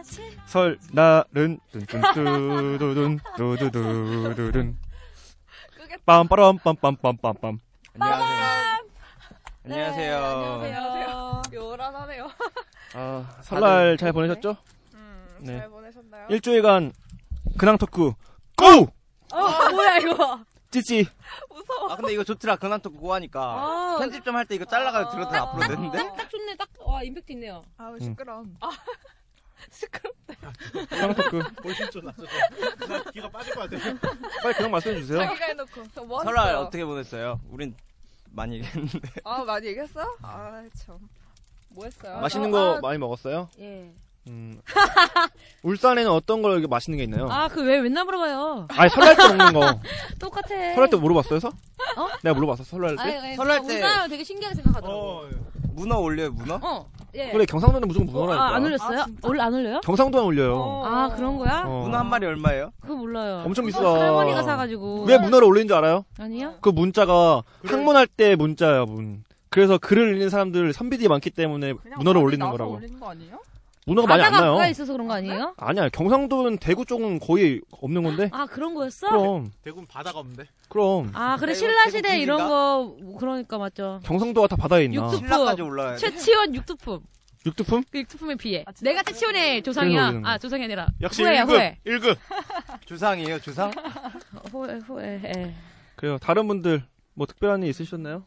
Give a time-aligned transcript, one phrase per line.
[0.00, 0.36] 까지.
[0.46, 4.78] 설날은 뚠뚠뚜두둔 두두두두둔
[6.06, 7.58] 빰빠람 빰빰빰빰빰
[7.98, 8.80] 안녕하세요.
[9.64, 10.16] 네, 안녕하세요.
[10.64, 11.42] 안녕하세요.
[11.52, 12.30] 요란하네요.
[12.94, 14.56] 아 설날 잘 보내셨죠?
[14.94, 15.58] 음, 네.
[15.58, 16.26] 잘 보내셨나요?
[16.28, 16.92] 일주일간
[17.58, 18.12] 근황 토크
[18.56, 18.66] go!
[19.32, 20.40] 어, 뭐야 이거?
[20.70, 21.06] 찌찌
[21.48, 21.92] 무서워.
[21.92, 22.56] 아 근데 이거 좋더라.
[22.56, 23.96] 근황 토크 go 하니까 아.
[23.98, 25.98] 편집 좀 할 때 이거 잘라가지고 들어다 앞으로 내는데.
[26.16, 26.56] 딱 좋네.
[26.56, 27.62] 딱 와 임팩트 있네요.
[27.76, 28.44] 아우 시끄러.
[28.60, 28.70] 아
[29.70, 30.10] 시끄러.
[30.90, 32.12] 근황 토크 볼신 좀나
[33.12, 33.98] 귀가 빠질 것 같아.
[34.42, 36.54] 빨리 근황 말씀해 주세요 자기가 해놓고 뭐 설날?
[36.56, 37.40] 어떻게 보냈어요?
[37.48, 37.74] 우린
[38.32, 39.00] 많이 얘기했는데.
[39.24, 40.00] 아 많이 얘기했어?
[40.22, 40.98] 아 참.
[41.74, 42.20] 뭐 했어요?
[42.20, 43.48] 맛있는 저- 거 아, 많이 먹었어요?
[43.60, 43.90] 예.
[44.28, 44.60] 음.
[45.62, 47.26] 울산에는 어떤 걸 이렇게 맛있는 게 있나요?
[47.30, 48.68] 아, 그 왜 맨날 물어봐요?
[48.70, 49.80] 아니 설날 때 먹는 거
[50.20, 50.48] 똑같아.
[50.48, 51.40] 설날 때 물어봤어요?
[51.40, 51.48] 서?
[51.48, 52.08] 어?
[52.22, 53.02] 내가 물어봤어 설날 때?
[53.02, 55.24] 아니, 아니, 설날 때- 울산하면 되게 신기하게 생각하더라고.
[55.74, 56.58] 문어 올려요 문어?
[56.62, 56.86] 어.
[57.14, 57.30] 예.
[57.32, 59.04] 그래 경상도는 무조건 문어라니까 아, 안 올렸어요?
[59.22, 59.80] 원래 안 올려요?
[59.80, 61.64] 경상도는 올려요 아, 그런 거야?
[61.66, 61.82] 어.
[61.84, 62.70] 문어 한 마리 얼마예요?
[62.82, 63.42] 그거 몰라요.
[63.46, 65.04] 엄청 비싸 할머니가 사가지고.
[65.04, 66.04] 왜 문어를 올리는 줄 알아요?
[66.18, 66.54] 아니요?
[66.60, 69.24] 그 문자가 학문할 때 문자야 문.
[69.50, 72.74] 그래서 글을 읽는 사람들 선비들이 많기 때문에 문어를 올리는 거라고.
[72.74, 73.40] 올리는 거 아니에요?
[73.86, 74.70] 문어가 많이 안 바다가 나요.
[74.70, 75.54] 있어서 그런 거 아니에요?
[75.56, 78.28] 아니야 경상도는 대구 쪽은 거의 없는 건데.
[78.32, 79.08] 아, 그런 거였어?
[79.08, 80.44] 그럼 대구는 바다가 없는데.
[80.68, 82.48] 그럼 아, 그래, 신라 시대 대구 이런?
[82.48, 84.00] 거, 그러니까 맞죠.
[84.04, 85.08] 경상도가 다 바다에 있나?
[85.08, 85.96] 육두- 신라까지 올라와요.
[85.96, 87.00] 최치원 육두품.
[87.46, 87.82] 육두품?
[87.90, 88.64] 그 육두품에 비해.
[88.82, 90.00] 내가 최치원의 조상이야.
[90.00, 90.38] 그래서 올리는 아.
[90.38, 90.86] 조상이 아니라.
[91.00, 91.48] 역시 후회야, 1급.
[91.48, 91.78] 후회.
[91.86, 92.16] 1급.
[92.86, 93.70] 주상이에요 주상?
[93.70, 95.54] 어, 후회, 후회, 예.
[95.96, 96.18] 그래요.
[96.18, 96.84] 다른 분들
[97.14, 98.24] 뭐 특별한 일 있으셨나요?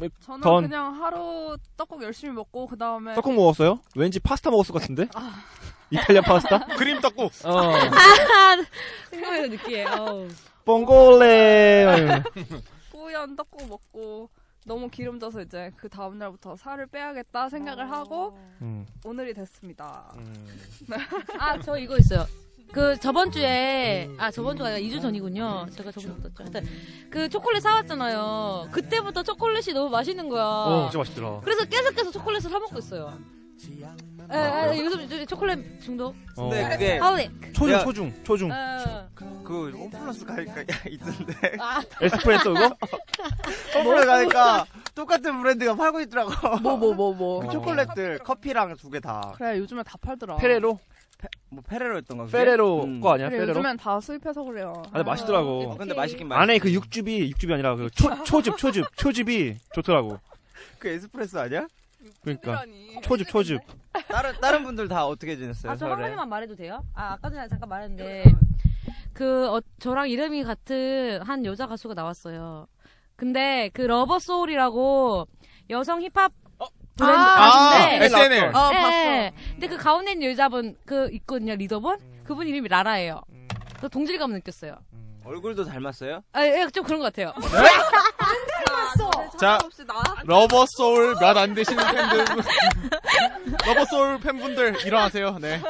[0.00, 0.62] 왜 저는 던.
[0.62, 3.80] 그냥 하루 떡국 열심히 먹고 그 다음에 떡국 먹었어요?
[3.96, 5.08] 왠지 파스타 먹었을 것 같은데?
[5.90, 6.58] 이탈리아 파스타?
[6.76, 7.32] 크림 떡국.
[7.44, 7.72] 어.
[9.10, 9.84] 생각해도 느끼해.
[9.86, 10.28] 어우.
[10.64, 12.22] 뽕골레.
[12.90, 14.28] 뿌연 떡국 먹고
[14.66, 18.86] 너무 기름져서 이제 그 다음 날부터 살을 빼야겠다 생각을 하고 음.
[19.04, 20.12] 오늘이 됐습니다.
[21.38, 22.26] 아, 저 이거 있어요.
[22.72, 25.66] 그 저번 주에 아 저번 주가 아니라 2주 전이군요.
[25.70, 26.42] 제가 저번 주 떴죠.
[26.42, 26.66] 하여튼
[27.10, 28.68] 그 초콜릿 사왔잖아요.
[28.72, 30.44] 그때부터 초콜릿이 너무 맛있는 거야.
[30.44, 31.40] 어, 진짜 맛있더라.
[31.42, 33.18] 그래서 계속 계속 초콜릿을 사 먹고 있어요.
[34.30, 36.14] 에, 에, 요즘 요즘 초콜릿 중독.
[36.36, 36.48] 어.
[36.50, 37.30] 근데 그게 하울릭.
[37.54, 38.52] 초중, 내가- 초중, 초중.
[38.52, 38.54] 에.
[39.44, 41.56] 그 홈플러스 가니까 있던데.
[41.58, 42.76] 아, 에스프레소 이거?
[43.74, 46.30] 홈플러스 가니까 똑같은 브랜드가 팔고 있더라고.
[46.60, 47.40] 뭐 뭐 뭐 뭐.
[47.40, 49.32] 그 초콜릿들 커피랑 두 개 다.
[49.36, 50.36] 그래 요즘에 다 팔더라.
[50.36, 50.78] 페레로?
[51.50, 52.24] 뭐 페레로였던 거.
[52.26, 52.38] 그게?
[52.38, 53.00] 페레로 음.
[53.00, 53.28] 거 아니야?
[53.28, 53.58] 그래, 페레로?
[53.58, 54.72] 요즘엔 다 수입해서 그래요.
[54.86, 55.70] 아, 근데 맛있더라고.
[55.72, 56.42] 어, 근데 맛있긴 맛있어.
[56.42, 60.18] 안에 그 육즙이 육즙이 아니라 그 초, 초즙 초즙 초즙이 좋더라고.
[60.78, 61.66] 그 에스프레소 아니야?
[62.22, 62.64] 그러니까.
[63.02, 63.60] 초즙 초즙.
[64.08, 65.72] 다른 다른 분들 다 어떻게 지냈어요?
[65.72, 66.04] 아, 저한 설에?
[66.08, 66.84] 가지만 말해도 돼요?
[66.94, 68.24] 아, 아까 전에 잠깐 말했는데
[69.12, 72.68] 그 어, 저랑 이름이 같은 한 여자 가수가 나왔어요.
[73.16, 75.26] 근데 그 러버 소울이라고
[75.70, 76.32] 여성 힙합
[76.98, 78.50] 브랜드 아, 가수인데 SNL.
[78.54, 78.96] 아 예, 봤어.
[78.96, 79.32] 예.
[79.52, 83.22] 근데 그 가운데 있는 여자분 그 있거든요 리더분 그분 이름이 라라예요.
[83.70, 84.76] 그래서 동질감을 느꼈어요.
[85.24, 86.22] 얼굴도 닮았어요?
[86.32, 87.34] 아, 예, 좀 그런 것 같아요.
[89.38, 89.94] 자, 없이 나.
[90.24, 92.24] 러버 소울 몇 안 되시는 팬들.
[93.66, 95.38] 러버 소울 팬분들 일어나세요.
[95.38, 95.60] 네.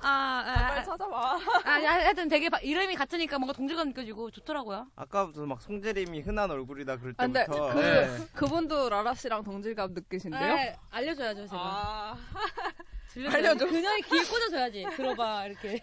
[0.00, 1.16] 아, 아, 빨리 찾아봐.
[1.16, 4.86] 아, 아, 하여튼 되게 바- 이름이 같으니까 뭔가 동질감 느껴지고 좋더라고요.
[4.96, 7.72] 아까부터 막 송재림이 흔한 얼굴이다 그럴 아, 근데 때부터.
[7.74, 8.18] 그 네.
[8.34, 10.54] 그분도 라라 씨랑 동질감 느끼신데요?
[10.54, 11.60] 네, 알려줘야죠, 제가.
[11.60, 12.16] 아.
[13.32, 13.66] 알려줘.
[13.66, 14.86] 그녀의 귀에 꽂아줘야지.
[14.94, 15.82] 들어봐, 이렇게.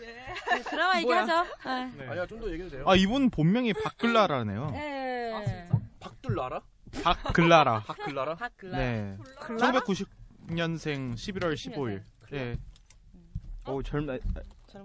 [0.00, 1.44] 네, 드라마 얘기하죠.
[1.96, 2.06] 네.
[2.08, 2.84] 아니야 좀 더 얘기해도 돼요.
[2.86, 4.70] 아, 이분 본명이 박글라라네요.
[4.72, 5.68] 네.
[6.00, 6.60] 박둘라라?
[7.02, 7.80] 박글라라.
[7.86, 8.34] 박글라라?
[8.34, 8.76] 박 글라.
[8.78, 9.16] 네.
[9.40, 12.02] 1990년생 11월 15일.
[12.30, 12.56] 네.
[13.66, 13.82] 오젊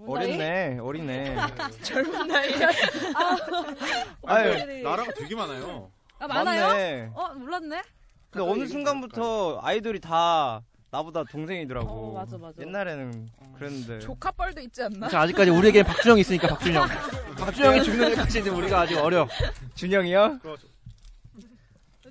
[0.06, 1.36] 어렸네, 어리네.
[1.82, 2.54] 젊은 나이에.
[4.26, 5.90] 아유, 나라가 되게 많아요.
[6.18, 6.66] 아, 많아요?
[6.68, 7.10] 맞네.
[7.14, 7.82] 어, 몰랐네?
[8.30, 11.88] 근데 어느 순간부터 아이돌이 다 나보다 동생이더라고.
[11.88, 12.62] 어, 맞아, 맞아.
[12.62, 13.98] 옛날에는 그랬는데.
[14.00, 15.08] 조카뻘도 있지 않나?
[15.08, 16.86] 자, 아직까지 우리에겐 박준영이 있으니까 박준영.
[17.38, 19.26] 박준영이 죽는 데까지는 우리가 아직 어려.
[19.74, 20.38] 준영이요?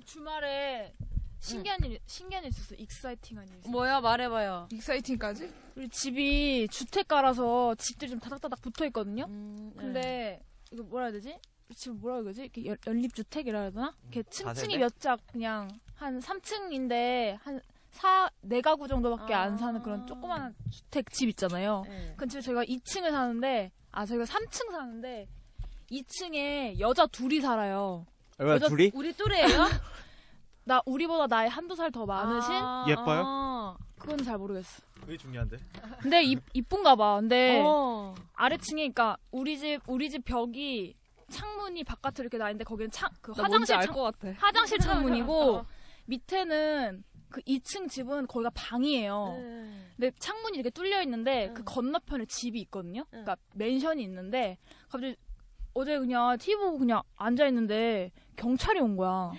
[0.04, 0.92] 주말에
[1.40, 2.74] 신기한 일 신기한 일 있었어.
[2.74, 3.54] exciting한 일.
[3.54, 3.70] 있었어.
[3.70, 4.68] 뭐야, 말해봐요.
[4.72, 5.52] exciting까지?
[5.76, 9.24] 우리 집이 주택가라서 집들이 좀 다닥다닥 붙어 있거든요.
[9.28, 9.82] 음, 네.
[9.82, 11.38] 근데 이거 뭐라 해야 되지?
[11.76, 12.42] 지금 뭐라 해야 되지?
[12.42, 13.94] 이렇게 연- 연립주택이라 해야 되나?
[14.10, 14.76] 이렇게 층층이?
[14.78, 17.60] 몇 짝 그냥 한 3층인데 한
[17.90, 21.84] 사, 네 가구 정도밖에 안 사는 그런 조그마한 주택 집 있잖아요.
[21.88, 22.14] 네.
[22.16, 25.26] 그 집에 저희가 2층을 사는데 아 저희가 3층 사는데
[25.90, 28.06] 2층에 여자 둘이 살아요.
[28.38, 28.90] 여자 둘이?
[28.94, 29.48] 우리 또래예요?
[30.64, 32.52] 나 우리보다 나이 한두 살 더 많으신?
[32.52, 33.22] 아, 예뻐요?
[33.26, 33.76] 아.
[33.98, 34.82] 그건 잘 모르겠어.
[35.00, 35.56] 그게 중요한데.
[36.00, 37.16] 근데 이, 이쁜가 봐.
[37.20, 38.14] 근데 어.
[38.34, 40.94] 아래층에 그러니까 우리 집 우리 집 벽이
[41.30, 44.34] 창문이 바깥으로 이렇게 나 있는데 거기는 창그나 뭔지 화장실 알 창- 것 같아.
[44.38, 45.66] 화장실 창문이고 어.
[46.06, 49.36] 밑에는 그 2층 집은 거기가 방이에요.
[49.96, 53.04] 근데 창문이 이렇게 뚫려 있는데 그 건너편에 집이 있거든요.
[53.10, 54.58] 그러니까 맨션이 있는데
[54.88, 55.14] 갑자기
[55.74, 59.30] 어제 그냥 TV 보고 그냥 앉아 있는데 경찰이 온 거야.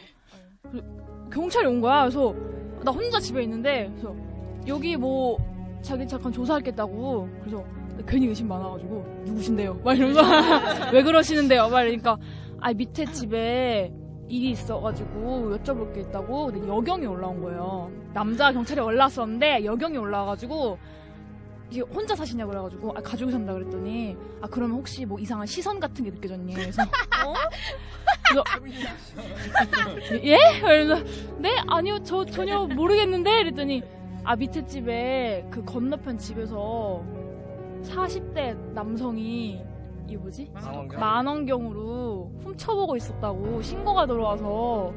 [1.32, 2.02] 경찰이 온 거야.
[2.02, 2.34] 그래서
[2.84, 4.16] 나 혼자 집에 있는데 그래서
[4.68, 5.38] 여기 뭐
[5.82, 7.64] 자기 잠깐 조사하겠다고 그래서
[8.08, 9.80] 괜히 의심 많아가지고 누구신데요?
[9.84, 10.22] 막 이러면서
[10.92, 11.70] 왜 그러시는데요?
[11.70, 12.18] 막 이러니까
[12.60, 13.92] 아 밑에 집에
[14.28, 17.92] 일이 있어가지고 여쭤볼 게 있다고 근데 여경이 올라온 거예요.
[18.14, 20.78] 남자 경찰이 올라왔었는데 여경이 올라와가지고
[21.72, 26.04] 이게 혼자 사시냐 그래가지고 아 가족이 산다 그랬더니 아 그러면 혹시 뭐 이상한 시선 같은
[26.04, 26.54] 게 느껴졌니?
[26.54, 26.82] 그래서
[28.30, 28.44] 그래서
[30.24, 30.38] 예?
[30.60, 31.02] 그래서
[31.38, 33.84] 네 아니요 저 전혀 모르겠는데 이랬더니
[34.26, 37.04] 아 밑에 집에 그 건너편 집에서
[37.84, 39.62] 40대 남성이
[40.10, 41.00] 이 뭐지 망원경?
[41.00, 44.94] 만원경으로 훔쳐보고 있었다고 신고가 들어와서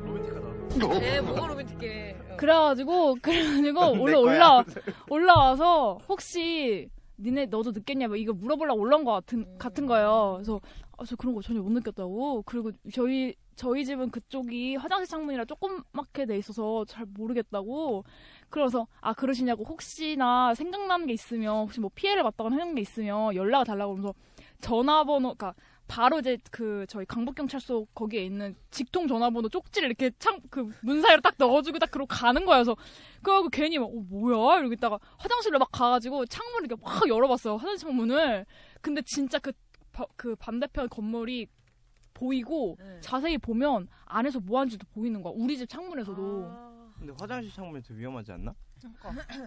[1.00, 2.16] 에 뭐가 로맨틱해.
[2.36, 4.16] 그래가지고 그래가지고 내 올라.
[4.16, 4.64] 올라
[5.10, 6.88] 올라와서 혹시
[7.18, 10.34] 니네 너도 느꼈냐 뭐 이거 물어보려고 올라온 것 같은 같은 거예요.
[10.36, 10.60] 그래서
[10.98, 12.42] 아, 저 그런 거 전혀 못 느꼈다고.
[12.42, 18.04] 그리고 저희 저희 집은 그쪽이 화장실 창문이라 조그맣게 돼 있어서 잘 모르겠다고.
[18.48, 23.64] 그래서 아 그러시냐고 혹시나 생각나는 게 있으면 혹시 뭐 피해를 봤다거나 하는 게 있으면 연락을
[23.66, 24.14] 달라고 그러면서
[24.60, 25.54] 전화번호 그러니까
[25.86, 31.20] 바로 이제 그 저희 강북경찰서 거기에 있는 직통 전화번호 쪽지를 이렇게 창 그 문 사이로
[31.20, 32.56] 딱 넣어주고 딱 그러고 가는 거야.
[32.58, 32.76] 그래서
[33.22, 37.56] 그하고 괜히 막 어, 뭐야 이러고 있다가 화장실로 막 가가지고 창문을 이렇게 확 열어봤어요.
[37.56, 38.46] 화장실 창문을.
[38.80, 39.52] 근데 진짜 그,
[39.92, 41.46] 바- 그 반대편 건물이
[42.14, 45.32] 보이고 자세히 보면 안에서 뭐 하는지도 보이는 거야.
[45.36, 46.20] 우리 집 창문에서도.
[46.98, 48.54] 근데 화장실 창문이 더 위험하지 않나?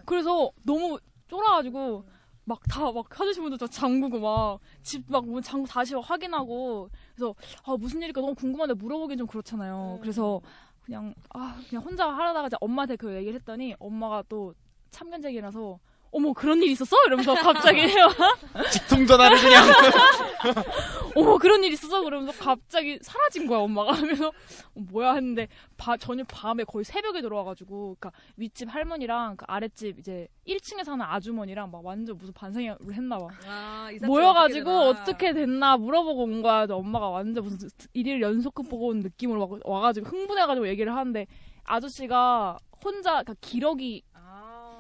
[0.05, 2.05] 그래서 너무 쫄아가지고
[2.47, 7.35] 막 다막 화장실 문도 다 잠그고 막 집 막 문 잠고 다시 막 확인하고 그래서
[7.65, 9.97] 아 무슨 일일까 너무 궁금한데 물어보긴 좀 그렇잖아요.
[10.01, 10.39] 그래서
[10.83, 14.53] 그냥 아 그냥 혼자 하다가 이제 엄마한테 그 얘기를 했더니 엄마가 또
[14.91, 15.79] 참견적이라서
[16.11, 16.95] 어머 그런 일이 있었어?
[17.07, 17.87] 이러면서 갑자기
[18.71, 19.63] 직통 전화를 그냥.
[21.15, 22.03] 어머 그런 일이 있었어?
[22.03, 24.31] 그러면서 갑자기 사라진 거야 엄마가 그래서 어,
[24.73, 30.83] 뭐야 했는데 바, 전혀 밤에 거의 새벽에 들어와가지고 그니까 윗집 할머니랑 그 아랫집 이제 1층에
[30.83, 36.41] 사는 아주머니랑 막 완전 무슨 반성을 했나 봐 아, 모여가지고 어떻게 어떻게, 됐나 물어보고 온
[36.41, 41.25] 거야 엄마가 완전 무슨 일일 연속극 보고 온 느낌으로 막 와가지고 흥분해가지고 얘기를 하는데
[41.63, 44.03] 아저씨가 혼자 그러니까 기러기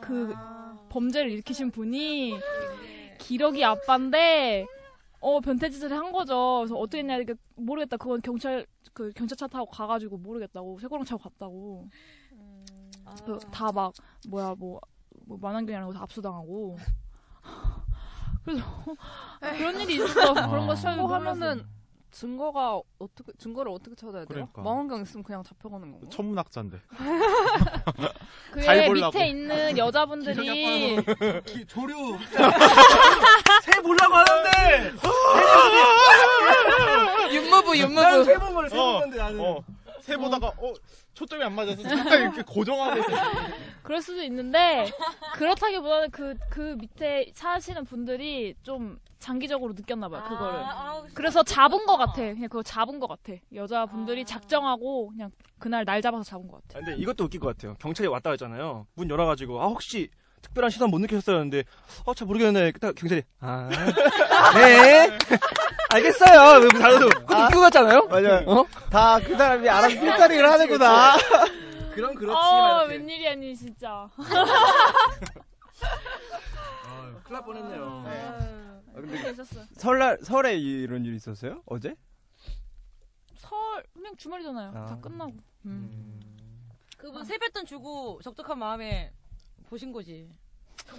[0.01, 0.33] 그
[0.89, 2.33] 범죄를 일으키신 분이
[3.19, 4.65] 기러기 아빠인데
[5.19, 6.59] 어 변태 짓을 한 거죠.
[6.59, 7.97] 그래서 어떻게 했냐 이게 모르겠다.
[7.97, 11.87] 그건 경찰 그 경찰차 타고 가가지고 모르겠다고 쇠고랑 차고 갔다고.
[13.51, 13.93] 다막
[14.29, 14.79] 뭐야 뭐,
[15.25, 16.77] 뭐 만환경이라는 거 다 압수당하고.
[18.43, 18.63] 그래서
[19.41, 20.33] 그런 일이 있어.
[20.33, 21.65] 그런 거 하면은 하면은
[22.17, 24.27] 증거가 어떻게 증거를 어떻게 찾아야 돼요?
[24.27, 24.63] 그러니까.
[24.63, 26.07] 망원경 있으면 그냥 잡혀가는 건가?
[26.09, 26.79] 천문학자인데.
[28.53, 29.11] 그잘 보려고.
[29.15, 30.95] 밑에 있는 여자분들이
[31.67, 32.17] 조류
[33.61, 34.93] 새 보려고 하는데
[37.35, 38.01] 윤무부 윤무부.
[38.01, 39.63] 난 세번을 세 어, 보는데 나는 어.
[40.01, 40.73] 새 보다가 어
[41.13, 43.09] 초점이 안 맞아서 잠깐 이렇게 고정하고 있어.
[43.83, 44.91] 그럴 수도 있는데
[45.35, 50.63] 그렇다기보다는 그그 밑에 사시는 분들이 좀 장기적으로 느꼈나 봐요 그거를.
[51.13, 52.13] 그래서 잡은 것 같아.
[52.15, 53.33] 그냥 그거 잡은 것 같아.
[53.53, 56.79] 여자분들이 작정하고 그냥 그날 날 잡아서 잡은 것 같아.
[56.79, 57.75] 아, 근데 이것도 웃긴 것 같아요.
[57.79, 58.85] 경찰이 왔다 했잖아요.
[58.93, 60.09] 문 열어가지고 아 혹시
[60.41, 61.37] 특별한 시선 못 느끼셨어요?
[61.37, 61.63] 했는데
[62.05, 62.71] 어잘 모르겠네.
[62.73, 63.69] 딱 경찰이 아
[64.55, 65.17] 네.
[65.89, 66.59] 알겠어요.
[66.63, 68.05] 왜 다들 그것도 웃기고 갔잖아요.
[68.07, 68.43] 맞아요.
[68.45, 68.65] 어?
[68.91, 71.15] 다 그 사람이 알아서 필터링을 하는구나.
[71.95, 72.37] 그럼 그렇지.
[72.37, 72.85] 어.
[72.87, 74.07] 웬일이야, 니 진짜.
[77.23, 78.03] 큰일 날 뻔했네요.
[79.01, 79.65] 근데 있었어요.
[79.77, 81.61] 설날 설에 이런 일이 있었어요?
[81.65, 81.95] 어제?
[83.35, 83.51] 설
[83.93, 84.71] 그냥 주말이잖아요.
[84.73, 84.99] 다 아.
[85.01, 85.33] 끝나고.
[86.97, 89.11] 그분 세뱃돈 주고 적적한 마음에
[89.69, 90.29] 보신 거지.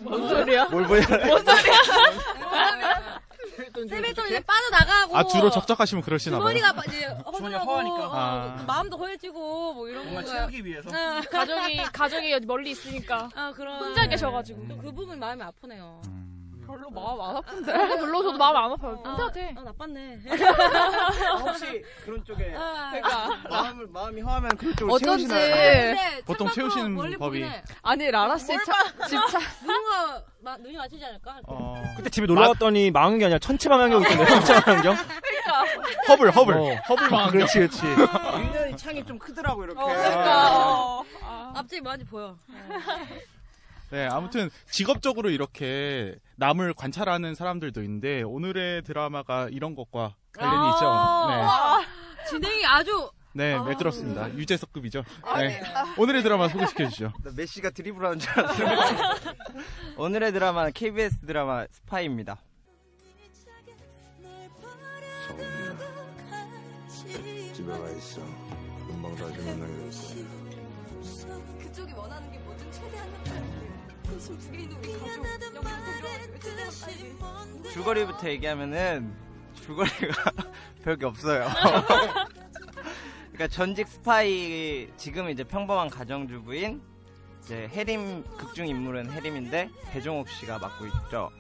[0.01, 0.67] 뭔 소리야?
[0.67, 1.07] 뭘 보냐?
[1.27, 3.19] 뭔 소리야?
[3.89, 5.17] 세뱃돈 이제 빠져나가고.
[5.17, 6.49] 아 주로 적적하시면 그러시나 봐요.
[6.49, 8.09] 주머니가 빠- 이제 허하니까.
[8.09, 8.65] 어, 아.
[8.67, 10.91] 마음도 허해지고 뭐 이런 뭔가 거가- 채우기 위해서?
[10.93, 11.21] 응.
[11.31, 16.01] 가족이 가족이 어디 멀리 있으니까 아 그런 혼자 계셔가지고 그, 그 부분 마음이 아프네요.
[16.69, 17.73] 별로 마음 안 아픈데.
[17.73, 19.03] 별로 저도 마음 안 아파요.
[19.05, 20.19] 아, 근데 아, 나빴네.
[21.41, 23.37] 혹시 그런 쪽에 그러니까.
[23.49, 25.27] 마음을 마음이 허하면 그런 쪽으로 어쩐지.
[25.29, 25.97] 채우시나요?
[26.27, 27.47] 보통 채우시는 법이
[27.83, 31.41] 아니 라라 씨 차- 집차 누군가 마, 눈이 맞추지 않을까?
[31.47, 34.25] 어, 그때 집에 놀러 갔더니 망한 게 아니라 천체 망원경 있던데.
[34.45, 34.97] 천체 망원경?
[36.09, 36.75] 허블 허블 어.
[36.89, 37.31] 허블 망.
[37.31, 37.87] 그렇지, 그렇지.
[37.87, 39.81] 유년이 창이 좀 크더라고 이렇게.
[39.83, 41.03] 그러니까.
[41.57, 42.37] 앞집이 많이 보여.
[43.91, 51.81] 네, 아무튼 직업적으로 이렇게 남을 관찰하는 사람들도 있는데 오늘의 드라마가 이런 것과 관련이 아.
[51.81, 52.31] 있죠.
[52.31, 54.35] 진행이 아주 네, 네, 매끄럽습니다.
[54.35, 55.05] 유재석급이죠.
[55.37, 55.63] 네.
[55.97, 57.13] 오늘의 드라마 소개시켜 주시죠.
[57.23, 58.79] 나 메시가 드리블하는 줄 알았어요.
[59.97, 62.39] 오늘의 드라마는 KBS 드라마 스파이입니다.
[67.53, 68.21] 집에 가 있어.
[68.87, 71.59] 금방 다시 만나게 될 거야.
[71.63, 72.38] 그쪽이 원하는 게
[74.19, 75.15] 우리 가족
[76.89, 79.15] 여기 빨리 줄거리부터 얘기하면은
[79.55, 80.33] 줄거리가
[80.83, 81.47] 별게 없어요.
[83.33, 86.83] 그러니까 전직 스파이 지금 이제 평범한 가정주부인
[87.45, 91.31] 이제 해림 극중 인물은 해림인데 배종옥 씨가 맡고 있죠.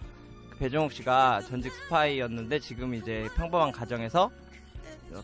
[0.50, 4.30] 그 배종옥 씨가 전직 스파이였는데 지금 이제 평범한 가정에서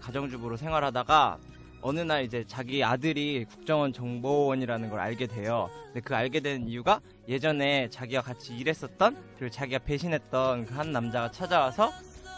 [0.01, 1.39] 가정주부로 생활하다가
[1.83, 5.71] 어느 날 이제 자기 아들이 국정원 정보원이라는 걸 알게 돼요.
[5.87, 11.31] 근데 그 알게 된 이유가 예전에 자기가 같이 일했었던 그리고 자기가 배신했던 그 한 남자가
[11.31, 11.91] 찾아와서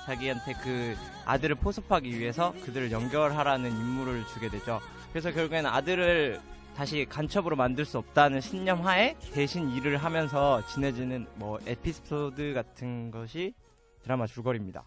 [0.07, 4.81] 자기한테 그 아들을 포섭하기 위해서 그들을 연결하라는 임무를 주게 되죠.
[5.11, 6.41] 그래서 결국에는 아들을
[6.77, 13.55] 다시 간첩으로 만들 수 없다는 신념 하에 대신 일을 하면서 지내지는 뭐 에피소드 같은 것이
[14.03, 14.85] 드라마 줄거리입니다.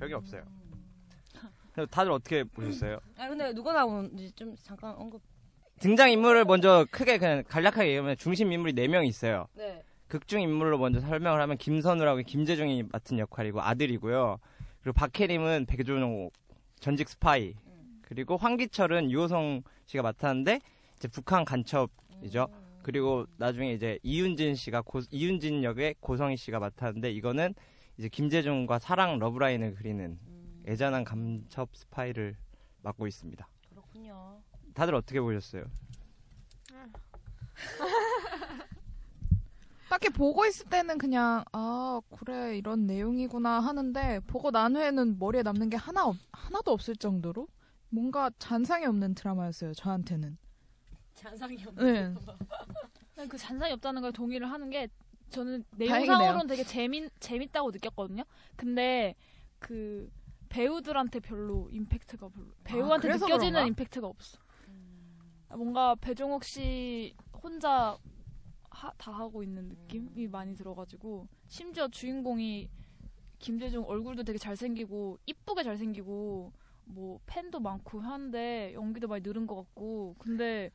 [0.00, 0.42] 별게 없어요.
[1.90, 2.98] 다들 어떻게 보셨어요?
[3.16, 5.22] 아 근데 누가 나오는지 좀 잠깐 언급.
[5.82, 9.48] 등장 인물을 먼저 크게 그냥 간략하게 얘기하면 중심 인물이 4명 있어요.
[9.54, 9.82] 네.
[10.06, 14.38] 극중 인물로 먼저 설명을 하면 김선우라고 김재중이 맡은 역할이고 아들이고요.
[14.80, 16.30] 그리고 박혜림은 배종옥
[16.78, 17.54] 전직 스파이.
[18.02, 20.60] 그리고 황기철은 유오성 씨가 맡았는데
[20.98, 22.46] 이제 북한 간첩이죠.
[22.84, 27.54] 그리고 나중에 이제 이윤진 씨가 고, 이윤진 역의 고성희 씨가 맡았는데 이거는
[27.98, 30.16] 이제 김재중과 사랑 love line을 그리는
[30.64, 32.36] 애잔한 간첩 스파이를
[32.82, 33.48] 맡고 있습니다.
[33.70, 34.40] 그렇군요.
[34.74, 35.64] 다들 어떻게 보셨어요?
[39.88, 45.68] 딱히 보고 있을 때는 그냥 아 그래 이런 내용이구나 하는데 보고 난 후에는 머리에 남는
[45.68, 47.46] 게 하나 없- 하나도 없을 정도로
[47.90, 50.38] 뭔가 잔상이 없는 드라마였어요 저한테는.
[51.14, 52.14] 잔상이 네.
[53.14, 54.88] 그냥 그 잔상이 없다는 걸 동의를 하는 게
[55.28, 55.62] 저는.
[55.76, 58.24] 내용상으로는 되게 재미 재밌다고 느꼈거든요.
[58.56, 59.14] 근데
[59.58, 60.10] 그
[60.48, 63.68] 배우들한테 별로 임팩트가 별로 배우한테 그래서 느껴지는 그런가?
[63.68, 64.38] 임팩트가 없어.
[65.56, 67.96] 뭔가 배종옥 씨 혼자
[68.70, 72.70] 하, 다 하고 있는 느낌이 많이 들어가지고 심지어 주인공이
[73.38, 76.52] 김재중 얼굴도 되게 잘생기고 이쁘게 잘생기고
[76.84, 80.70] 뭐 팬도 많고 하는데 연기도 많이 늘은 것 같고 근데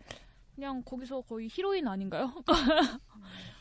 [0.56, 2.34] 그냥 거기서 거의 히로인 아닌가요?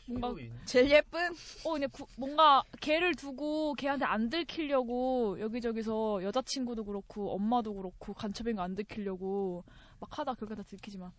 [0.08, 0.28] 뭔가
[0.64, 1.20] 제일 예쁜?
[1.64, 8.56] 어 그냥 구- 뭔가 걔를 두고 걔한테 안 들키려고 여기저기서 여자친구도 그렇고 엄마도 그렇고 간첩인
[8.56, 9.64] 거 안 들키려고
[10.00, 11.12] 막 하다 결국 다 들키지만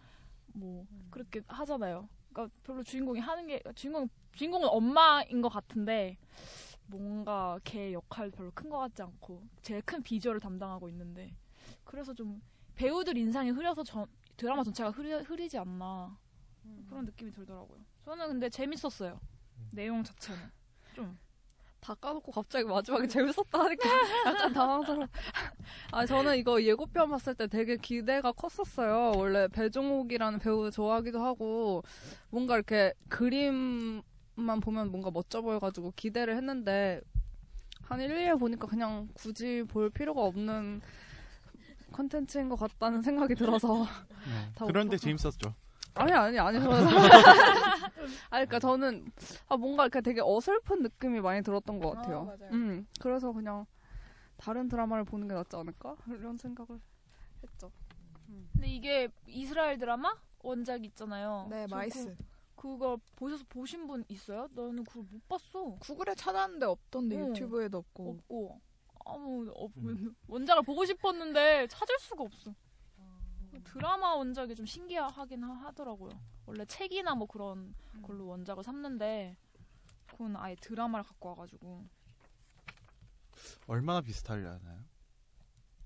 [0.53, 2.07] 뭐 그렇게 하잖아요.
[2.31, 6.17] 그러니까 별로 주인공이 하는 게 주인공 주인공은 엄마인 것 같은데
[6.87, 11.33] 뭔가 걔 역할 별로 큰 것 같지 않고 제일 큰 비주얼을 담당하고 있는데
[11.83, 12.41] 그래서 좀
[12.75, 14.05] 배우들 인상이 흐려서 전,
[14.37, 16.17] 드라마 전체가 흐리, 흐리지 않나
[16.89, 17.79] 그런 느낌이 들더라고요.
[18.05, 19.19] 저는 근데 재밌었어요.
[19.73, 20.39] 내용 자체는
[20.93, 21.17] 좀
[21.87, 23.89] 다 까놓고 갑자기 마지막에 재밌었다 하니까
[24.25, 25.07] 약간 당황스러워.
[25.93, 29.13] 아 저는 이거 예고편 봤을 때 되게 기대가 컸었어요.
[29.15, 31.83] 원래 배종옥이라는 배우 좋아하기도 하고
[32.29, 36.99] 뭔가 이렇게 그림만 보면 뭔가 멋져 보여가지고 기대를 했는데
[37.83, 40.81] 한 1, 2회 보니까 그냥 굳이 볼 필요가 없는
[41.93, 43.85] 컨텐츠인 것 같다는 생각이 들어서
[44.55, 44.97] 다 그런데.
[44.97, 45.53] 재밌었죠.
[45.93, 46.59] 아니 아니 아니
[48.29, 49.11] 아니 그러니까 저는
[49.47, 52.21] 아 뭔가 이렇게 되게 어설픈 느낌이 많이 들었던 것 같아요.
[52.21, 52.51] 아, 맞아요.
[52.51, 53.65] 음 그래서 그냥
[54.37, 56.79] 다른 드라마를 보는 게 낫지 않을까 이런 생각을
[57.43, 57.71] 했죠.
[58.53, 61.47] 근데 이게 이스라엘 드라마 원작 있잖아요.
[61.49, 62.15] 네, 저 MICE.
[62.15, 62.23] 그,
[62.55, 64.47] 그거 보셔서 보신 분 있어요?
[64.51, 65.75] 나는 그걸 못 봤어.
[65.79, 67.27] 구글에 찾았는데 없던데 어.
[67.27, 68.09] 유튜브에도 없고.
[68.09, 68.61] 없고
[69.05, 69.71] 아무 없
[70.27, 72.53] 원작을 보고 싶었는데 찾을 수가 없어.
[73.63, 76.11] 드라마 원작이 좀 신기하긴 하- 하더라고요.
[76.45, 79.37] 원래 책이나 뭐 그런 걸로 원작을 삼는데
[80.07, 81.85] 그건 아예 드라마를 갖고 와가지고
[83.67, 84.79] 얼마나 비슷하려나요?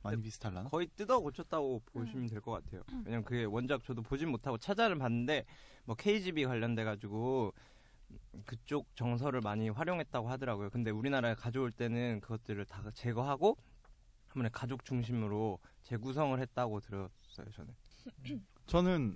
[0.03, 0.69] 많이 비슷하려나?
[0.69, 2.81] 거의 뜯어 고쳤다고 보시면 될 것 같아요.
[3.05, 5.45] 왜냐면 그게 원작 저도 보진 못하고 찾아를 봤는데
[5.85, 7.53] 뭐 KGB 관련돼 가지고
[8.45, 10.69] 그쪽 정서를 많이 활용했다고 하더라고요.
[10.71, 13.57] 근데 우리나라에 가져올 때는 그것들을 다 제거하고
[14.31, 17.47] 한 번에 가족 중심으로 재구성을 했다고 들었어요.
[17.53, 17.75] 저는.
[18.65, 19.15] 저는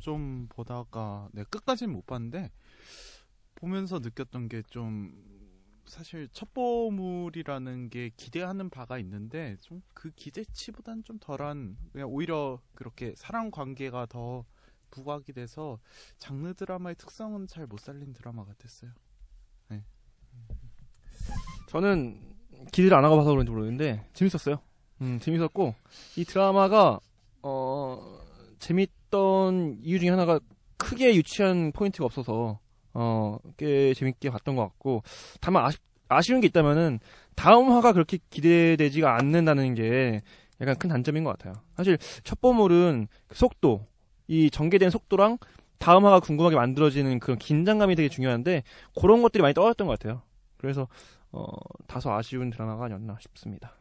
[0.00, 2.50] 좀 보다가 네, 끝까지는 못 봤는데
[3.54, 5.30] 보면서 느꼈던 게 좀
[5.86, 13.50] 사실 첩보물이라는 게 기대하는 바가 있는데 좀 그 기대치보다는 좀 덜한 그냥 오히려 그렇게 사랑
[13.52, 14.44] 관계가 더
[14.90, 15.78] 부각이 돼서
[16.18, 18.90] 장르 드라마의 특성은 잘 못 살린 드라마 같았어요.
[19.68, 19.84] 네.
[21.68, 22.31] 저는
[22.70, 24.56] 기대를 안 하고 봐서 그런지 모르겠는데 재밌었어요.
[25.00, 25.74] 음, 재밌었고
[26.16, 27.00] 이 드라마가
[27.42, 28.20] 어
[28.58, 30.38] 재밌던 이유 중에 하나가
[30.76, 32.58] 크게 유치한 포인트가 없어서
[32.94, 35.02] 어 꽤 재밌게 봤던 것 같고
[35.40, 37.00] 다만 아쉽, 아쉬운 게 있다면은
[37.34, 40.20] 다음 화가 그렇게 기대되지가 않는다는 게
[40.60, 41.54] 약간 큰 단점인 것 같아요.
[41.76, 43.86] 사실 첩보물은 그 속도
[44.28, 45.38] 이 전개된 속도랑
[45.78, 48.62] 다음 화가 궁금하게 만들어지는 그런 긴장감이 되게 중요한데
[49.00, 50.22] 그런 것들이 많이 떨어졌던 것 같아요.
[50.58, 50.86] 그래서
[51.32, 51.46] 어,
[51.86, 53.74] 다소 아쉬운 드라마가 아니었나 싶습니다.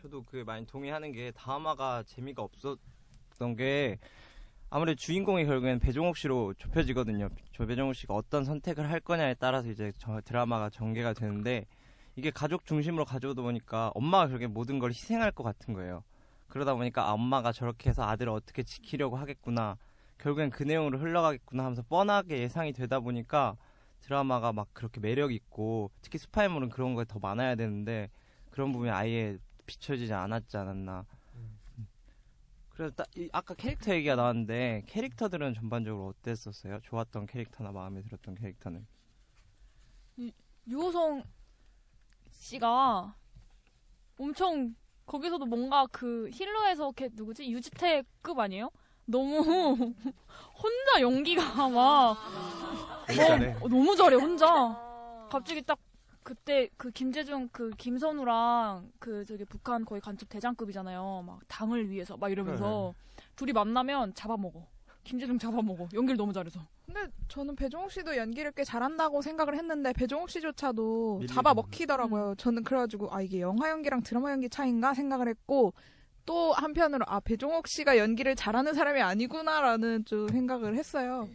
[0.00, 3.98] 저도 그 많이 동의하는 게 다음화가 재미가 없었던 게
[4.68, 7.28] 아무래도 주인공이 결국엔 배종옥 씨로 좁혀지거든요.
[7.52, 11.66] 저 배종옥 씨가 어떤 선택을 할 거냐에 따라서 이제 저 드라마가 전개가 되는데
[12.16, 16.02] 이게 가족 중심으로 가져오다 보니까 엄마가 결국에 모든 걸 희생할 것 같은 거예요.
[16.48, 19.76] 그러다 보니까 아, 엄마가 저렇게 해서 아들을 어떻게 지키려고 하겠구나.
[20.18, 23.56] 결국엔 그 내용으로 흘러가겠구나 하면서 뻔하게 예상이 되다 보니까
[24.02, 28.10] 드라마가 막 그렇게 매력 있고 특히 스파이물은 그런 거더 많아야 되는데
[28.50, 31.06] 그런 부분이 아예 비춰지지 않았지 않았나.
[31.36, 31.58] 음.
[32.70, 36.80] 그래서 딱 이- 아까 캐릭터 얘기가 나왔는데 캐릭터들은 전반적으로 어땠었어요?
[36.82, 38.86] 좋았던 캐릭터나 마음에 들었던 캐릭터는?
[40.16, 40.32] 이-
[40.66, 41.22] 유호성
[42.30, 43.14] 씨가
[44.18, 44.74] 엄청
[45.06, 48.70] 거기서도 뭔가 그 힐러에서 걔 누구지 유지태급 아니에요?
[49.04, 49.34] 너무
[50.54, 52.16] 혼자 연기가 막
[53.16, 53.56] 잘해.
[53.60, 54.46] 어, 너무 잘해 혼자.
[55.30, 55.78] 갑자기 딱
[56.22, 61.24] 그때 그 김재중 그 김선우랑 그 저기 북한 거의 간첩 대장급이잖아요.
[61.26, 62.94] 막 당을 위해서 막 이러면서
[63.36, 64.66] 둘이 만나면 잡아먹어.
[65.04, 65.88] 김재중 잡아먹어.
[65.94, 66.60] 연기를 너무 잘해서.
[66.86, 72.34] 근데 저는 배종욱 씨도 연기를 꽤 잘한다고 생각을 했는데 배종욱 씨조차도 밀리는 잡아 먹히더라고요.
[72.36, 75.74] 저는 그래가지고 아 이게 영화 연기랑 드라마 연기 차인가 생각을 했고
[76.24, 81.28] 또 한편으로 아 배종욱 씨가 연기를 잘하는 사람이 아니구나라는 좀 생각을 했어요.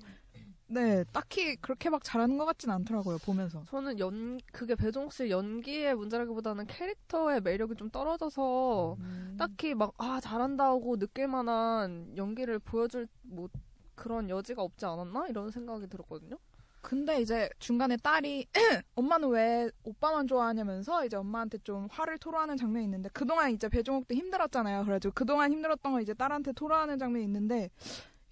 [0.70, 3.64] 네, 딱히 그렇게 막 잘하는 것 같진 않더라고요 보면서.
[3.70, 8.98] 저는 연 그게 배종욱 씨 연기의 문제라기보다는 캐릭터의 매력이 좀 떨어져서
[9.38, 13.48] 딱히 막 아 잘한다고 느낄 만한 연기를 보여줄 뭐
[13.96, 16.38] 그런 여지가 없지 않았나 이런 생각이 들었거든요.
[16.82, 18.48] 근데 이제 중간에 딸이
[18.96, 24.84] 엄마는 왜 오빠만 좋아하냐면서 이제 엄마한테 좀 화를 토로하는 장면이 있는데 그동안 이제 배종욱도 힘들었잖아요.
[24.84, 27.70] 그래가지고 그동안 힘들었던 걸 이제 딸한테 토로하는 장면이 있는데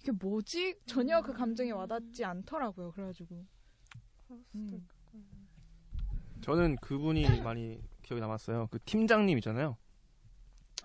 [0.06, 0.76] 이게 뭐지?
[0.86, 2.92] 전혀 그 감정이 와닿지 않더라고요.
[2.92, 3.44] 그래가지고
[4.54, 4.86] 음.
[6.40, 8.68] 저는 그분이 많이 기억에 남았어요.
[8.70, 9.76] 그 팀장님 있잖아요.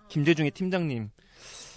[0.08, 1.10] 김재중의 팀장님.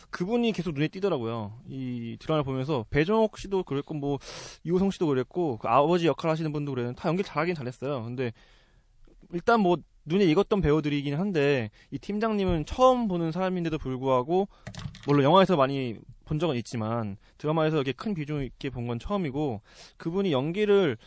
[0.10, 1.62] 그분이 계속 눈에 띄더라고요.
[1.67, 4.17] 이 드라마를 보면서 배정옥 씨도 그랬고 뭐
[4.63, 8.03] 이호성 씨도 그랬고 그 아버지 역할 하시는 분도 그랬는데 다 연기 잘하긴 잘했어요.
[8.03, 8.31] 근데
[9.34, 14.47] 일단 뭐 눈에 익었던 배우들이긴 한데 이 팀장님은 처음 보는 사람인데도 불구하고
[15.05, 19.61] 물론 영화에서 많이 본 적은 있지만 드라마에서 이렇게 큰 비중 있게 본 건 처음이고
[19.97, 20.97] 그분이 연기를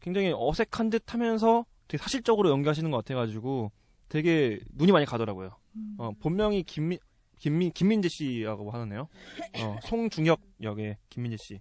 [0.00, 3.72] 굉장히 어색한 듯 하면서 되게 사실적으로 연기하시는 것 같아가지고
[4.08, 5.50] 되게 눈이 많이 가더라고요.
[5.98, 6.98] 어, 본명이 김민,
[7.38, 9.08] 김민, 김민재 씨라고 하네요.
[9.60, 11.60] 어, 송중혁 역의 김민재 씨.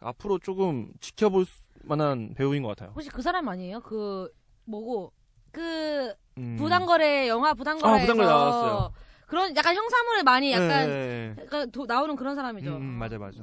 [0.00, 2.92] 앞으로 조금 지켜볼 수- 만한 배우인 것 같아요.
[2.94, 3.80] 혹시 그 사람 아니에요?
[3.80, 4.28] 그
[4.64, 5.12] 뭐고
[5.50, 6.56] 그 음.
[6.56, 8.92] 부당거래 영화 부당거래에서 아, 부당거래 나왔어요.
[9.26, 11.34] 그런 약간 형사물을 많이 약간 네.
[11.40, 12.70] 약간 도- 나오는 그런 사람이죠.
[12.70, 13.38] 음, 음, 맞아, 맞아.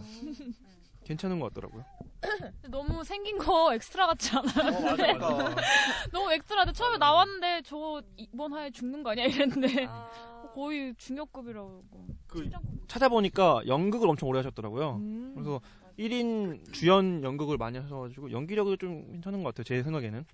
[1.04, 1.84] 괜찮은 것 같더라고요.
[2.70, 4.78] 너무 생긴 거 엑스트라 같지 않아요?
[4.78, 5.56] 어, 맞아, 맞아.
[6.14, 9.88] 너무 엑스트라데 처음에 나왔는데 저 이번 화에 죽는 거 아니야 이랬는데
[10.54, 11.84] 거의 중역급이라고.
[12.28, 12.50] 그
[12.88, 14.96] 찾아보니까 연극을 엄청 오래 하셨더라고요.
[14.98, 15.32] 음.
[15.34, 15.60] 그래서
[15.98, 19.64] 1인 주연 연극을 많이 하셔가지고 연기력이 좀 괜찮은 것 같아요.
[19.64, 20.26] 제 생각에는.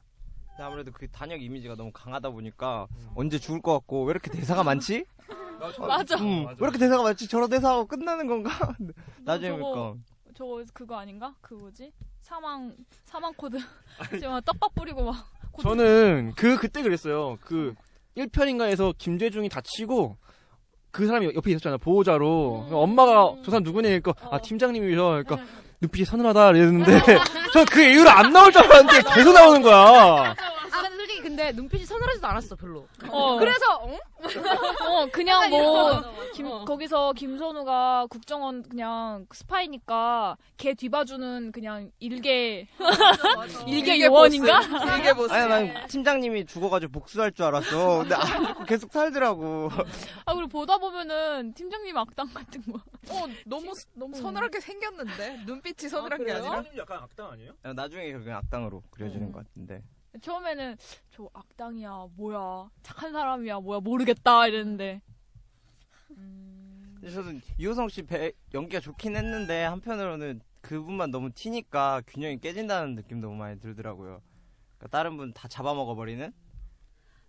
[0.60, 5.06] 아무래도 그 단역 이미지가 너무 강하다 보니까 언제 죽을 것 같고 왜 이렇게 대사가 많지?
[5.80, 6.18] 맞아.
[6.18, 7.28] 음, 왜 이렇게 대사가 많지?
[7.28, 8.50] 저런 대사하고 끝나는 건가?
[9.24, 10.04] 나중에 저거 보니까
[10.36, 11.34] 저거 그거 아닌가?
[11.42, 11.92] 그 뭐지?
[12.22, 13.58] 사망 사망 코드.
[14.20, 15.32] 지금 떡밥 뿌리고 막.
[15.52, 15.68] 코드.
[15.68, 17.38] 저는 그 그때 그랬어요.
[17.42, 17.74] 그
[18.16, 20.18] 1편인가에서 김재중이 다치고
[20.92, 21.78] 그 사람이 옆에 있었잖아요.
[21.80, 22.68] 보호자로.
[22.72, 25.24] 엄마가 저 사람 누구냐 그러니까 아 팀장님이셔.
[25.24, 25.38] 그러니까
[25.82, 27.02] 눈빛이 서늘하다 이랬는데
[27.54, 30.36] 저 그 이후로 안 나올 줄 알았는데 계속 나오는 거야.
[31.38, 32.88] 아 근데 눈빛이 서늘하지도 않았어 별로.
[33.10, 33.38] 어.
[33.38, 33.96] 그래서 어?
[34.88, 36.02] 어 그냥 뭐
[36.34, 36.66] 김, 어.
[36.66, 42.68] 거기서 김선우가 국정원 그냥 스파이니까 걔 뒤봐주는 그냥 일개
[43.68, 44.62] 일개 일개 요원인가?
[45.16, 45.32] 보스.
[45.32, 48.00] 아니 난 팀장님이 죽어가지고 복수할 줄 알았어.
[48.00, 49.70] 근데 안 죽고 계속 살더라고.
[50.26, 52.80] 아 그리고 보다 보면은 팀장님 악당 같은 거.
[53.10, 56.52] 어 너무 너무 서늘하게 생겼는데 눈빛이 서늘한 게 그래요?
[56.52, 56.78] 아니라.
[56.78, 57.52] 약간 악당 아니에요?
[57.76, 59.84] 나중에 결국엔 악당으로 그려지는 것 같은데.
[60.22, 60.78] 처음에는
[61.12, 65.02] 저 악당이야 뭐야 착한 사람이야 뭐야 모르겠다 이랬는데
[66.08, 73.22] 근데 저도 유호성 씨 배, 연기가 좋긴 했는데 한편으로는 그분만 너무 튀니까 균형이 깨진다는 느낌
[73.22, 74.22] 너무 많이 들더라고요.
[74.78, 76.34] 그러니까 다른 분 다 잡아먹어 버리는.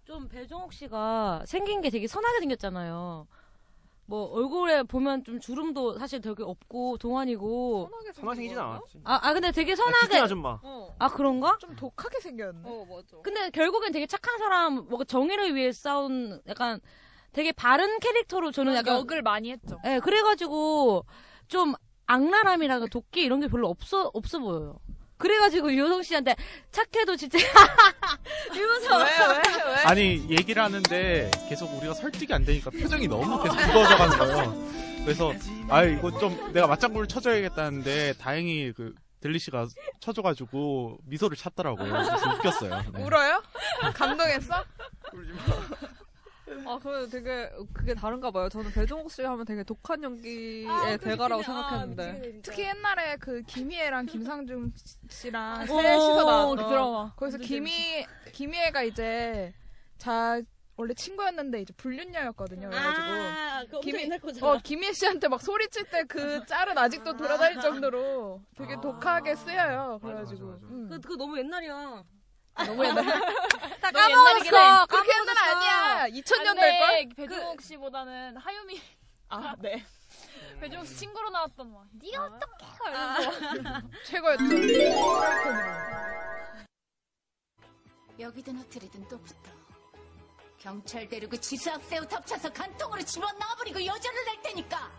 [0.04, 3.26] 좀 배종옥 씨가 생긴 게 되게 선하게 생겼잖아요.
[4.08, 9.00] 뭐 얼굴에 보면 좀 주름도 사실 되게 없고 동안이고 선하게 생기진 않았지.
[9.04, 10.58] 아, 아 근데 되게 선하게 아줌마.
[10.98, 11.58] 아 그런가?
[11.60, 12.62] 좀 독하게 생겼네.
[12.64, 13.18] 어 맞아.
[13.22, 16.80] 근데 결국엔 되게 착한 사람, 뭐 정의를 위해 싸운 약간
[17.32, 19.78] 되게 바른 캐릭터로 저는 약간 역을 많이 했죠.
[19.84, 21.04] 예, 그래가지고
[21.46, 21.74] 좀
[22.06, 24.78] 악랄함이랑 도끼 이런 게 별로 없어 없어 보여요.
[25.18, 26.37] 그래가지고 유호성 씨한테
[26.70, 27.38] 착해도 진짜
[28.54, 29.04] 이러면서
[29.85, 34.68] 아니 얘기를 하는데 계속 우리가 설득이 안 되니까 표정이 너무 계속 굳어져 가는 거예요.
[35.04, 35.33] 그래서
[35.68, 39.66] 아 이거 좀 내가 맞장구를 쳐줘야겠다는데 다행히 그 델리 씨가
[40.00, 41.90] 쳐줘가지고 미소를 찾더라고요.
[41.90, 42.83] 그래서 웃겼어요.
[42.94, 43.02] 네.
[43.02, 43.42] 울어요?
[43.94, 44.64] 감동했어?
[46.66, 48.48] 아, 그래도 되게 그게 다른가 봐요.
[48.48, 51.50] 저는 배종옥 씨 하면 되게 독한 연기의 아, 대가라고 그치, 그치.
[51.50, 52.40] 아, 생각했는데.
[52.42, 54.72] 특히 옛날에 그 김희애랑 김상중
[55.08, 57.12] 씨랑 어, 셋이서 나왔던 그 드라마.
[57.14, 59.52] 거기서 김희 김희애가 이제
[59.96, 60.40] 자
[60.76, 62.70] 원래 친구였는데 이제 불륜녀였거든요.
[62.70, 64.08] 그래가지고 김희
[64.42, 69.98] 어 김희 씨한테 막 소리칠 때 그 짤은 아직도 돌아다닐 정도로 되게 독하게 쓰여요.
[70.00, 70.88] 그래가지고 음.
[70.88, 72.04] 그, 그거 너무 옛날이야.
[72.66, 73.04] 너무 옛날.
[73.80, 74.86] 다 까먹었어.
[74.86, 75.56] 그렇게 옛날 까먹었어.
[75.56, 76.08] 아니야.
[76.20, 77.08] 2000년 안될 걸?
[77.08, 77.08] 돼.
[77.16, 78.80] 배종옥 씨보다는 하유미.
[79.28, 79.84] 아, 네.
[80.60, 82.44] 배종옥 씨 친구로 나왔던 막 네가 어떻게
[82.94, 83.16] 아.
[83.20, 84.44] 이러면서 최고였죠.
[88.18, 89.58] 여기든 호텔이든 또 붙어.
[90.58, 94.90] 경찰 데리고 지수학새우 덮쳐서 간통으로 집어넣어버리고 여자를 낼 테니까.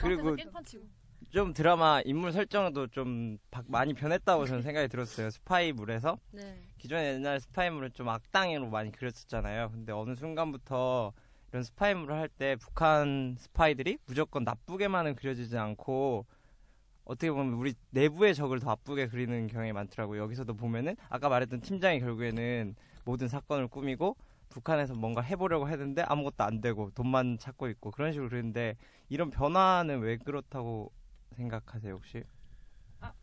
[0.00, 0.36] 그리고.
[1.30, 5.30] 좀 드라마 인물 설정도 좀 바- 많이 변했다고 저는 생각이 들었어요.
[5.30, 6.18] 스파이물에서.
[6.32, 6.60] 네.
[6.78, 9.70] 기존에 옛날 스파이물은 좀 악당으로 많이 그렸었잖아요.
[9.70, 11.12] 근데 어느 순간부터
[11.50, 16.26] 이런 스파이물을 할 때 북한 스파이들이 무조건 나쁘게만은 그려지지 않고
[17.04, 20.22] 어떻게 보면 우리 내부의 적을 더 나쁘게 그리는 경향이 많더라고요.
[20.22, 22.74] 여기서도 보면은 아까 말했던 팀장이 결국에는
[23.04, 24.16] 모든 사건을 꾸미고
[24.50, 28.76] 북한에서 뭔가 해보려고 했는데 아무것도 안 되고 돈만 찾고 있고 그런 식으로 그리는데
[29.12, 30.90] 이런 변화는 왜 그렇다고
[31.36, 32.24] 생각하세요 혹시?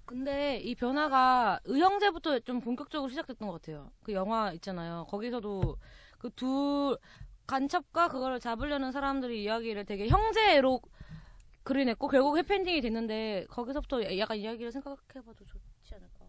[0.06, 3.90] 근데 이 변화가 의형제부터 좀 본격적으로 시작됐던 것 같아요.
[4.04, 5.08] 그 영화 있잖아요.
[5.10, 5.78] 거기서도
[6.20, 6.96] 그둘
[7.48, 10.80] 간첩과 그거를 잡으려는 사람들이 이야기를 되게 형제로
[11.64, 16.26] 그려냈고 결국 해피엔딩이 됐는데 거기서부터 약간 이야기를 생각해봐도 좋지 않을까.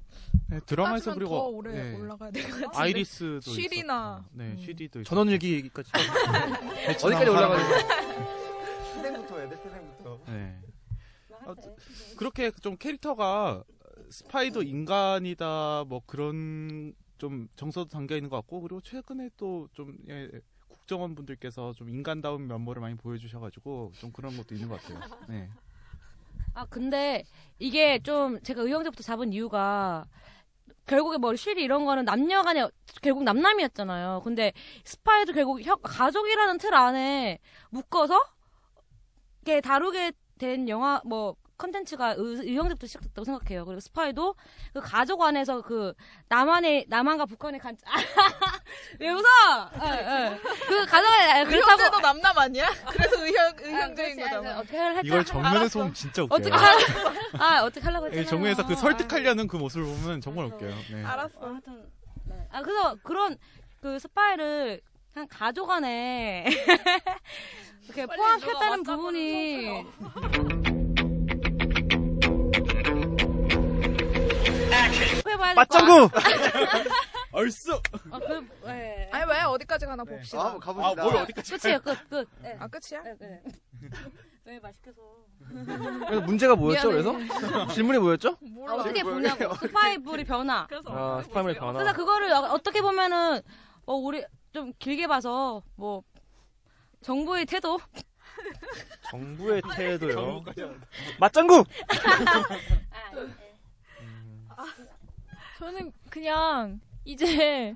[0.49, 1.97] 네, 드라마에서 그리고 더 오래 네.
[1.97, 2.79] 올라가야 될 것 같은데.
[2.79, 4.25] 아이리스도 쉬리나.
[4.25, 5.93] 있었고, 네, 쉬리도 전원일기까지.
[5.93, 6.53] 베트남
[7.05, 8.40] 어디까지 올라가요?
[10.31, 10.61] 네.
[11.45, 11.75] 아무튼
[12.17, 13.65] 그렇게 좀 캐릭터가
[14.11, 20.29] 스파이도 인간이다 뭐 그런 좀 정서도 담겨 있는 것 같고 그리고 최근에 또좀 예,
[20.69, 25.01] 국정원 분들께서 좀 인간다운 면모를 많이 보여주셔가지고 좀 그런 것도 있는 것 같아요.
[25.29, 25.49] 네.
[26.55, 27.25] 아 근데
[27.59, 30.07] 이게 좀 제가 의형제부터 잡은 이유가
[30.87, 32.67] 결국에 뭐 쉬리 이런 거는 남녀간에
[33.03, 34.23] 결국 남남이었잖아요.
[34.25, 34.53] 근데
[34.85, 37.39] 스파이도 결국 혀- 가족이라는 틀 안에
[37.71, 38.19] 묶어서
[39.43, 42.17] 이렇게 다루게 된 영화 뭐 컨텐츠가 의-
[42.49, 43.67] 의형제부터 시작됐다고 생각해요.
[43.67, 44.35] 그리고 스파이도
[44.73, 45.93] 그 가족 안에서 그
[46.29, 47.77] 남한의 남한과 북한의 간
[48.99, 49.23] 왜 웃어?
[49.85, 50.41] 예, 예.
[50.67, 52.71] 그 가족 안에 그렇다고 의형제도 남남 아니야?
[52.91, 54.35] 그래서 의형 의형제인 그렇지.
[54.35, 54.59] 거잖아.
[54.59, 55.01] 어떻게 할까?
[55.05, 56.37] 이걸 정면에서 보면 진짜 웃겨요.
[56.39, 56.77] 어떻게 할,
[57.39, 58.31] 아 어떻게 하려고 예, 했잖아요.
[58.31, 60.75] 정면에서 그 설득하려는 그 모습을 보면 정말 웃겨요.
[60.93, 61.05] 네.
[61.05, 61.39] 알았어.
[61.43, 61.87] 하여튼
[62.25, 62.49] 네.
[62.51, 63.37] 아 그래서 그런
[63.83, 64.81] 그 스파이를
[65.13, 66.47] 그냥 가족 안에
[67.85, 69.85] 이렇게 포함했다는 부분이
[75.55, 76.09] 맞장구!
[76.09, 76.23] 같-
[77.33, 77.81] 얼쑤.
[78.11, 79.09] 아, 그, 네.
[79.13, 80.41] 아니 왜 어디까지 가나 봅시다.
[80.41, 81.03] 아, 가봅시다.
[81.03, 82.29] 아, 뭘 어디까지 끝이에요, 끝, 끝.
[82.41, 82.57] 네.
[82.59, 83.03] 아 끝이야?
[83.21, 83.43] 네.
[84.47, 84.97] 왜 맛있게서.
[86.07, 86.91] 그래서 문제가 뭐였죠?
[86.91, 87.29] 미안해.
[87.29, 88.37] 그래서 질문이 뭐였죠?
[88.69, 89.55] 아, 어떻게 보냐고.
[89.55, 90.67] 스파이불이 변화.
[90.87, 91.73] 아, 스파이의 변화.
[91.79, 93.41] 그래서 그거를 어- 어떻게 보면은
[93.91, 96.05] 어 우리 좀 길게 봐서 뭐
[97.01, 97.81] 정부의 태도
[99.11, 100.45] 정부의 태도요.
[101.19, 101.65] 맞장구.
[105.59, 107.75] 저는 그냥 이제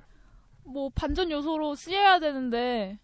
[0.63, 2.97] 뭐 반전 요소로 쓰여야 되는데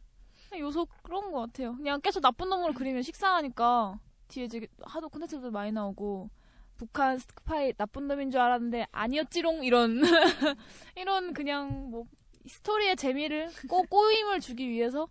[0.58, 1.76] 요소 그런 것 같아요.
[1.76, 6.30] 그냥 계속 나쁜 놈으로 그리면 식상하니까 뒤에 이제 하도 콘텐츠도 많이 나오고
[6.78, 10.02] 북한 스파이 나쁜 놈인 줄 알았는데 아니었지롱 이런
[10.96, 12.06] 이런 그냥 뭐
[12.48, 15.08] 스토리의 재미를 꼬, 꼬임을 주기 위해서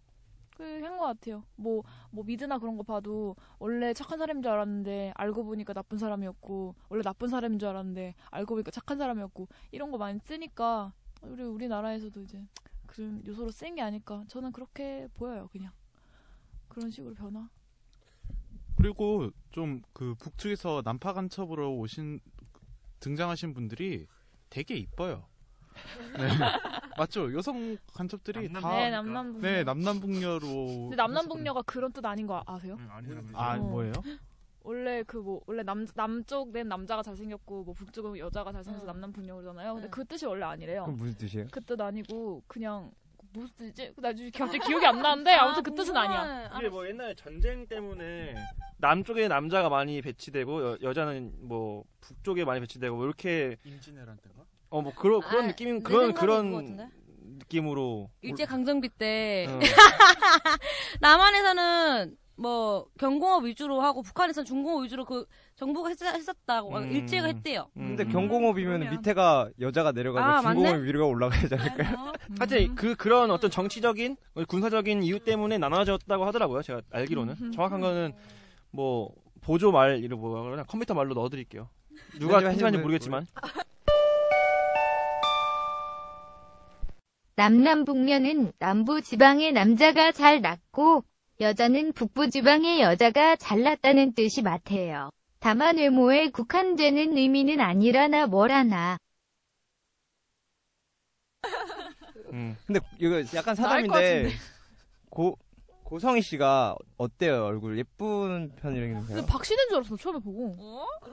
[0.57, 1.45] 그한 것 같아요.
[1.57, 6.75] 뭐, 뭐, 미드나 그런 거 봐도, 원래 착한 사람인 줄 알았는데, 알고 보니까 나쁜 사람이었고,
[6.91, 12.21] 원래 나쁜 사람인 줄 알았는데, 알고 보니까 착한 사람이었고, 이런 거 많이 쓰니까, 우리, 우리나라에서도
[12.23, 12.45] 이제,
[12.87, 14.25] 그런 요소로 쓰인 게 아닐까.
[14.29, 15.73] 저는 그렇게 보여요, 그냥.
[16.69, 17.49] 그런 식으로 변화.
[18.77, 22.21] 그리고 좀 그 북측에서 난파 간첩으로 오신
[23.01, 24.07] 등장하신 분들이
[24.49, 25.27] 되게 이뻐요.
[26.17, 26.29] 네.
[27.01, 27.33] 맞죠?
[27.35, 29.49] 여성 간첩들이 다 네, 남남북녀.
[29.49, 30.49] 네, 남남북녀로
[30.91, 32.77] 근데 남남북녀가 그런 뜻 아닌 거 아세요?
[33.33, 33.59] 아, 어.
[33.59, 33.93] 뭐예요?
[34.63, 38.87] 원래 그 뭐 원래 남 남쪽 낸 남자가 잘생겼고 뭐 북쪽은 여자가 잘생겨서 응.
[38.87, 39.75] 남남북녀 그러잖아요.
[39.75, 40.85] 근데 그 뜻이 원래 아니래요.
[40.85, 41.47] 그럼 무슨 뜻이에요?
[41.51, 42.91] 그 뜻 아니고 그냥
[43.33, 43.95] 무슨 뜻이지?
[43.97, 46.51] 나중에 갑자기 기억이 안 나는데 아 무튼 그 뜻은 아니야.
[46.59, 48.35] 이게 뭐 옛날에 전쟁 때문에
[48.77, 54.45] 남쪽에 남자가 많이 배치되고 여, 여자는 뭐 북쪽에 많이 배치되고 뭐 이렇게 임진왜란 때인가?
[54.71, 56.91] 어 뭐 그런 그런 아, 느낌 내 그런 그런?
[57.39, 59.59] 느낌으로 일제 강점기 때 어.
[61.01, 66.91] 남한에서는 뭐 경공업 위주로 하고 북한에서는 중공업 위주로 그 정부가 했, 했었다고 음.
[66.91, 67.69] 일제가 했대요.
[67.75, 70.85] 근데 경공업이면 밑에가 여자가 내려가고 아, 중공업 맞네?
[70.87, 72.13] 위로가 올라가야 되지 않을까요?
[72.39, 74.17] 하여튼 그 그런 어떤 정치적인
[74.49, 76.63] 군사적인 이유 때문에 나눠졌다고 하더라고요.
[76.63, 78.15] 제가 알기로는 정확한 거는
[78.71, 81.69] 뭐 보조 말 이런 뭐 그러냐 컴퓨터 말로 넣어드릴게요.
[82.19, 83.27] 누가 분- 모르겠지만
[87.41, 91.05] 남남북녀는 남부 지방의 남자가 잘 낳고
[91.41, 95.09] 여자는 북부 지방의 여자가 잘났다는 뜻이 맞대요.
[95.39, 98.99] 다만 외모에 국한되는 의미는 아니라나 뭐라나.
[102.35, 102.59] 음.
[102.67, 104.33] 근데 이거 약간 사담인데
[105.09, 105.39] 고
[105.85, 109.17] 고성희 씨가 어때요 얼굴 예쁜 편이라는가요?
[109.17, 110.55] 근데 박신혜인 줄 알았어 처음에 보고.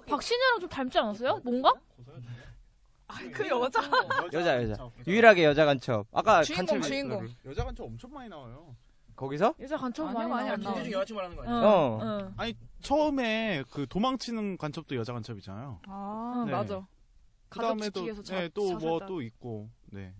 [0.10, 1.40] 박신혜랑 좀 닮지 않았어요?
[1.46, 1.72] 뭔가?
[3.34, 3.82] 그 여자.
[4.34, 7.28] 여자 여자 유일하게 여자 간첩 아까 주인공, 간첩 주인공.
[7.46, 8.76] 여자 간첩 엄청 많이 나와요.
[9.16, 10.70] 거기서 여자 간첩 많이 아니요, 나왔나?
[10.82, 10.98] 아니요.
[10.98, 11.56] 여자친구 말하는 거 아니야?
[11.68, 12.00] 어.
[12.02, 12.34] 응.
[12.38, 15.80] 아니 처음에 그 도망치는 간첩도 여자 간첩이잖아요.
[15.88, 16.52] 아 네.
[16.52, 16.86] 맞아.
[17.50, 19.00] 그 가족 다음에 또, 지키기 위해서 자- 네, 또 뭐.
[19.08, 20.14] 또 있고, 네.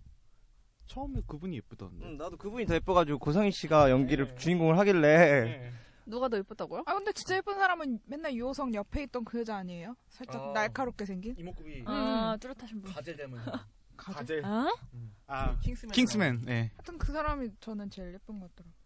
[0.86, 2.06] 처음에 그분이 예쁘던데.
[2.06, 5.74] 음, 나도 그분이 더 예뻐가지고 고성희 씨가 연기를 주인공을 하길래
[6.08, 6.84] 누가 더 예뻤다고요?
[6.86, 9.96] 아 근데 진짜 예쁜 사람은 맨날 유호성 옆에 있던 그 여자 아니에요?
[10.10, 10.52] 살짝 어.
[10.54, 11.36] 날카롭게 생긴?
[11.38, 12.92] 이목구비 아 뚜렷하신 분.
[12.92, 13.40] 가젤 닮은
[13.98, 14.46] 가젤?
[14.46, 14.68] 아?
[15.26, 15.92] 아, 킹스맨.
[15.92, 16.72] 킹스맨, 네.
[16.78, 18.77] 하여튼 그 사람이 저는 제일 예쁜 것 같더라고.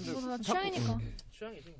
[0.00, 0.98] 이거 다 취향이니까.
[1.32, 1.74] 취향이지.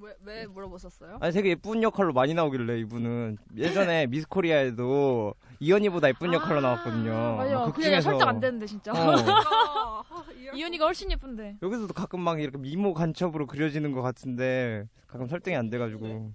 [0.00, 1.18] 왜, 왜 물어보셨어요?
[1.20, 7.36] 아니 되게 예쁜 역할로 많이 나오길래 이분은 예전에 미스 코리아에도 이현이보다 예쁜 역할로 나왔거든요.
[7.36, 7.64] 맞아.
[7.66, 8.10] 극 그냥 중에서.
[8.10, 8.92] 설정 안 되는데 진짜.
[8.92, 9.14] 어.
[10.54, 11.58] 이현이가 훨씬 예쁜데.
[11.62, 16.32] 여기서도 가끔 막 이렇게 미모 간첩으로 그려지는 것 같은데 가끔 설정이 안 돼가지고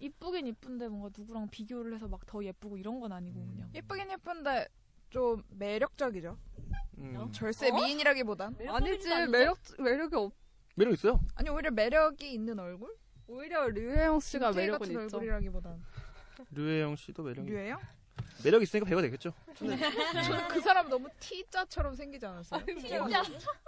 [0.00, 3.68] 이쁘긴 이쁜데 뭔가 누구랑 비교를 해서 막 더 예쁘고 이런 건 아니고 그냥.
[3.74, 4.66] 예쁘긴 예쁜데
[5.10, 6.36] 좀 매력적이죠.
[6.98, 7.28] 음.
[7.32, 10.32] 절세 미인이라기보단 아니지 매력 매력이 없.
[10.74, 11.20] 매력 있어요.
[11.34, 12.94] 아니 오히려 매력이 있는 얼굴?
[13.28, 15.16] 오히려 류혜영 씨가 매력은 같은 있죠.
[15.16, 15.82] 얼굴이라기보단
[16.52, 17.46] 류혜영 씨도 매력.
[17.46, 17.78] 류예요?
[18.44, 19.32] 매력 있으니까 배우가 되겠죠.
[19.54, 22.64] 저는 그 사람 너무 T자처럼 생기지 않았어요?
[22.66, 23.22] 진짜.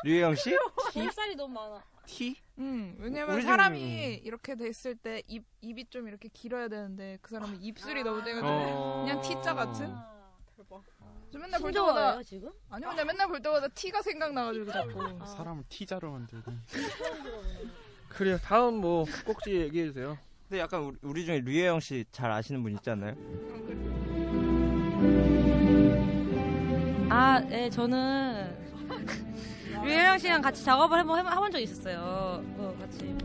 [0.05, 0.57] 류혜영 씨?
[0.93, 1.83] 겹살이 너무 많아.
[2.07, 2.37] T?
[2.59, 8.03] 음, 왜냐면 사람이 이렇게 됐을 때 입, 입이 좀 이렇게 길어야 되는데 그 사람은 입술이
[8.03, 9.05] 너무 돼가지고 어.
[9.05, 9.95] 그냥 T자 같은?
[11.31, 12.51] 저 맨날 볼 때마다 지금?
[12.71, 16.53] 아니요, 근데 맨날 볼 때마다 T가 생각나가지고 자꾸 사람을 T자로 만들고.
[18.09, 18.39] 그래요.
[18.43, 20.17] 다음 뭐 꼭지 얘기해 주세요.
[20.49, 23.15] 근데 약간 우리, 우리 중에 류혜영 씨 잘 아시는 분 있지 않나요?
[27.11, 28.57] 아, 네, 저는
[29.85, 31.99] 류혜영 씨랑 같이 작업을 해본, 해본, 해본 적 있었어요.
[32.59, 33.17] 어, 같이.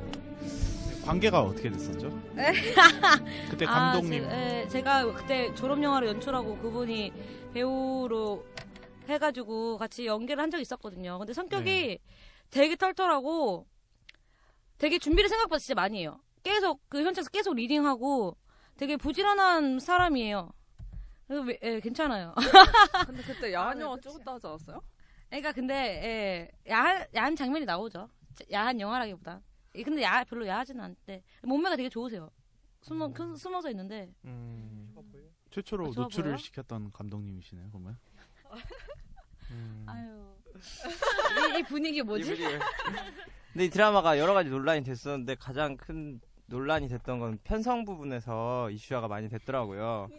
[1.03, 1.07] 뭐.
[1.11, 2.09] 관계가 어떻게 됐었죠?
[3.49, 4.23] 그때 아, 감독님.
[4.23, 7.11] 제, 예, 제가 그때 졸업 영화를 연출하고 그분이
[7.53, 8.45] 배우로
[9.09, 11.17] 해가지고 같이 연기를 한 적이 있었거든요.
[11.19, 11.97] 근데 성격이 네.
[12.49, 13.67] 되게 털털하고
[14.77, 16.19] 되게 준비를 생각보다 진짜 많이 해요.
[16.43, 18.35] 계속 그 현장에서 계속 리딩하고
[18.77, 20.51] 되게 부지런한 사람이에요.
[21.27, 22.33] 그래서 왜- 예, 괜찮아요.
[23.07, 24.81] 근데 그때 야한 영화 찍었다 하지 않았어요?
[25.29, 25.75] 그러니까 근데
[26.67, 28.09] 예, 야한 야한 장면이 나오죠.
[28.51, 29.41] 야한 영화라기보다.
[29.75, 32.29] 예, 근데 야 별로 야하지는 않는데 몸매가 되게 좋으세요.
[32.81, 34.13] 숨어 그- 숨어서 있는데.
[35.49, 36.37] 최초로 아, 노출을 보여요?
[36.37, 37.97] 시켰던 감독님이시네요, 그러면.
[39.51, 39.85] 음.
[39.87, 40.33] 아유.
[41.55, 42.33] 이, 이 분위기 뭐지?
[42.33, 42.59] 이 분위기.
[43.53, 49.07] 근데 이 드라마가 여러 가지 논란이 됐었는데 가장 큰 논란이 됐던 건 편성 부분에서 이슈화가
[49.07, 50.09] 많이 됐더라고요.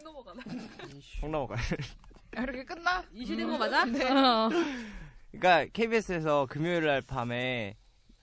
[1.21, 1.59] 콩 넘어가요.
[2.37, 3.03] 아, 이렇게 끝나?
[3.11, 3.85] 이슈된 거 맞아?
[3.85, 4.09] 네.
[4.09, 4.49] 어.
[5.31, 7.75] 그러니까 KBS에서 금요일 날 밤에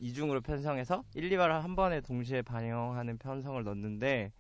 [0.03, 4.33] 이중으로 편성해서 1, 2화를 한 번에 동시에 반영하는 편성을 넣었는데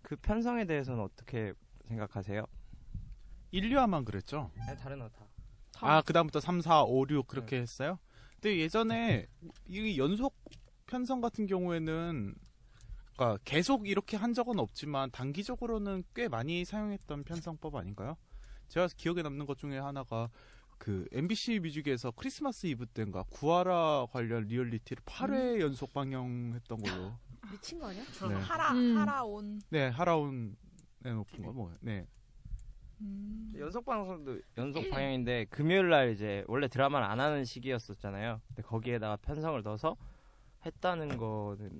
[0.00, 1.52] 그 편성에 대해서는 어떻게
[1.86, 2.46] 생각하세요?
[3.50, 4.50] 1, 2화만 그랬죠?
[4.66, 5.26] 네, 다른 거 다.
[5.80, 7.98] 아, 그다음부터 3, 4, 5, 6 그렇게 했어요?
[8.34, 9.26] 근데 예전에
[9.68, 10.34] 이 연속
[10.86, 12.34] 편성 같은 경우에는
[13.14, 18.16] 그러니까 계속 이렇게 한 적은 없지만 단기적으로는 꽤 많이 사용했던 편성법 아닌가요?
[18.68, 20.30] 제가 기억에 남는 것 중에 하나가
[20.80, 27.12] 그 MBC 뮤직에서 크리스마스 이브 때인가 구하라 관련 리얼리티를 8회 연속 방영했던 걸로.
[27.52, 28.02] 미친 거 아니야?
[28.02, 28.34] 네.
[28.34, 28.96] 하라 음.
[28.96, 29.60] 하라 On.
[29.68, 30.54] 네, 하라
[31.04, 31.74] On & Off인 거 뭐.
[31.80, 32.06] 네.
[33.58, 38.40] 연속 방송도 연속 방영인데 금요일 날 이제 원래 드라마를 안 하는 시기였었잖아요.
[38.48, 39.98] 근데 거기에다가 편성을 넣어서
[40.64, 41.78] 했다는 거는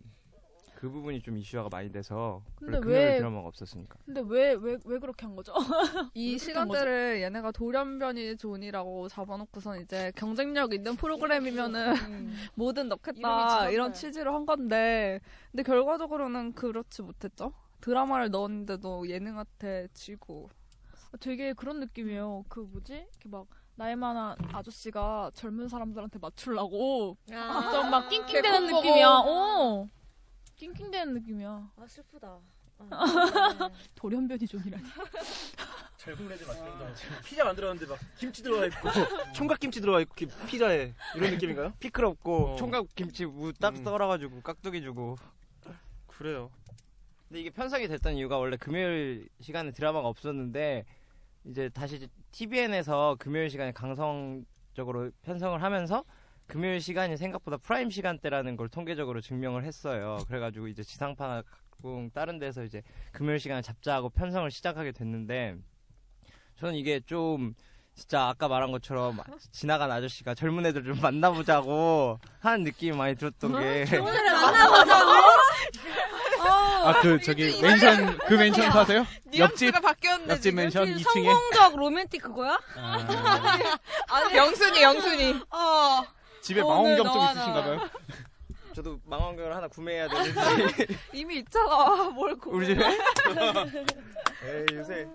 [0.80, 3.96] 그 부분이 좀 이슈화가 많이 돼서 근데 왜- 드라마가 없었으니까.
[4.06, 5.52] 근데 왜 왜 왜 그렇게 한 거죠?
[6.14, 11.92] 이 시간대를 얘네가 돌연변이 zone이라고 잡아놓고선 이제 경쟁력 있는 프로그램이면은
[12.54, 13.68] 뭐든 밀어 넣겠다.
[13.68, 17.52] 이런 취지로 한 건데 근데 결과적으로는 그렇지 못했죠.
[17.82, 20.48] 드라마를 넣었는데도 예능한테 지고
[21.20, 22.46] 되게 그런 느낌이에요.
[22.48, 22.94] 그 뭐지?
[22.94, 27.70] 이렇게 막 나이 많은 아저씨가 젊은 사람들한테 맞추려고 아.
[27.70, 29.08] 좀막 낑낑대는 느낌이야.
[29.26, 29.86] 어.
[30.60, 31.70] 낑낑대는 느낌이야.
[31.76, 32.38] 아 슬프다.
[33.94, 34.84] 돌연변이 존이라니.
[35.96, 38.88] 잘 궁내지 마시는 지금 피자 만들었는데 막 김치 들어가 있고
[39.34, 41.72] 총각 김치 들어가 있고 기- 피자에 이런 느낌인가요?
[41.80, 42.56] 피클 없고 어.
[42.56, 43.84] 총각 김치 무딱 음.
[43.84, 45.16] 썰어가지고 깍두기 주고.
[46.06, 46.50] 그래요.
[47.28, 50.84] 근데 이게 편성이 됐던 이유가 원래 금요일 시간에 드라마가 없었는데
[51.46, 56.04] 이제 다시 tvN에서 금요일 시간에 강성적으로 편성을 하면서
[56.50, 60.18] 금요일 시간이 생각보다 prime 시간대라는 걸 통계적으로 증명을 했어요.
[60.26, 62.82] 그래가지고 이제 지상파공 다른 데서 이제
[63.12, 65.54] 금요일 시간을 잡자 하고 편성을 시작하게 됐는데
[66.58, 67.54] 저는 이게 좀
[67.94, 69.18] 진짜 아까 말한 것처럼
[69.52, 75.10] 지나간 아저씨가 젊은 애들 좀 만나보자고 하는 느낌이 많이 들었던 게 젊은 애를 만나보자고?
[76.82, 79.06] 아, 그 저기 멘션 그 멘션 사세요?
[79.36, 82.58] 옆집 바뀌었는데 옆집 멘션 2층에 성공적 로맨틱 그거야?
[84.08, 85.42] 아니, 영순이, 영순이.
[85.50, 86.02] 어.
[86.40, 87.64] 집에 망원경 좀 너와 있으신가 나.
[87.66, 87.88] 봐요.
[88.74, 92.10] 저도 망원경을 하나 구매해야 되는지 이미 있잖아.
[92.14, 92.50] 뭘 고.
[92.52, 92.84] 우리 집에?
[92.86, 95.08] 에이 요새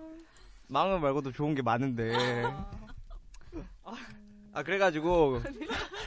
[0.68, 2.12] 망원 말고도 좋은 게 많은데
[4.52, 5.40] 아 그래가지고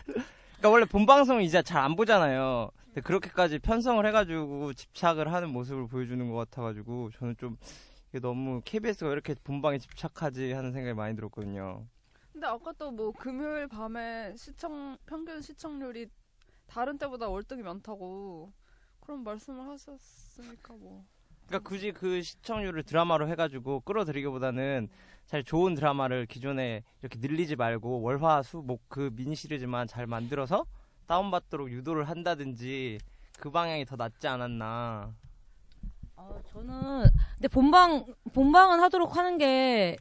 [0.06, 5.88] 그러니까 원래 본 방송은 이제 잘 안 보잖아요 근데 그렇게까지 편성을 해가지고 집착을 하는 모습을
[5.88, 7.58] 보여주는 것 같아가지고 저는 좀
[8.10, 11.86] 이게 너무 KBS가 왜 이렇게 본방에 집착하지 하는 생각이 많이 들었거든요
[12.40, 16.08] 근데 아까 또 뭐 금요일 밤에 시청 평균 시청률이
[16.68, 18.54] 다른 때보다 월등히 많다고
[19.02, 21.04] 그런 말씀을 하셨으니까 뭐.
[21.48, 24.88] 그러니까 굳이 그 시청률을 드라마로 해가지고 끌어들이기보다는
[25.26, 30.66] 잘 좋은 드라마를 기존에 이렇게 늘리지 말고 월화수목 그 미니 시리즈만 잘 만들어서
[31.08, 33.00] 다운받도록 유도를 한다든지
[33.38, 35.14] 그 방향이 더 낫지 않았나.
[36.16, 37.04] 아, 저는
[37.36, 39.98] 근데 본방 본방은 하도록 하는 게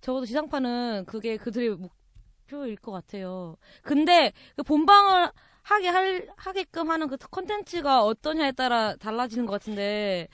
[0.00, 3.56] 적어도 지상파는 그게 그들의 목표일 것 같아요.
[3.82, 5.30] 근데 그 본방을
[5.62, 10.28] 하게 할 하게끔 하는 그 컨텐츠가 어떠냐에 따라 달라지는 것 같은데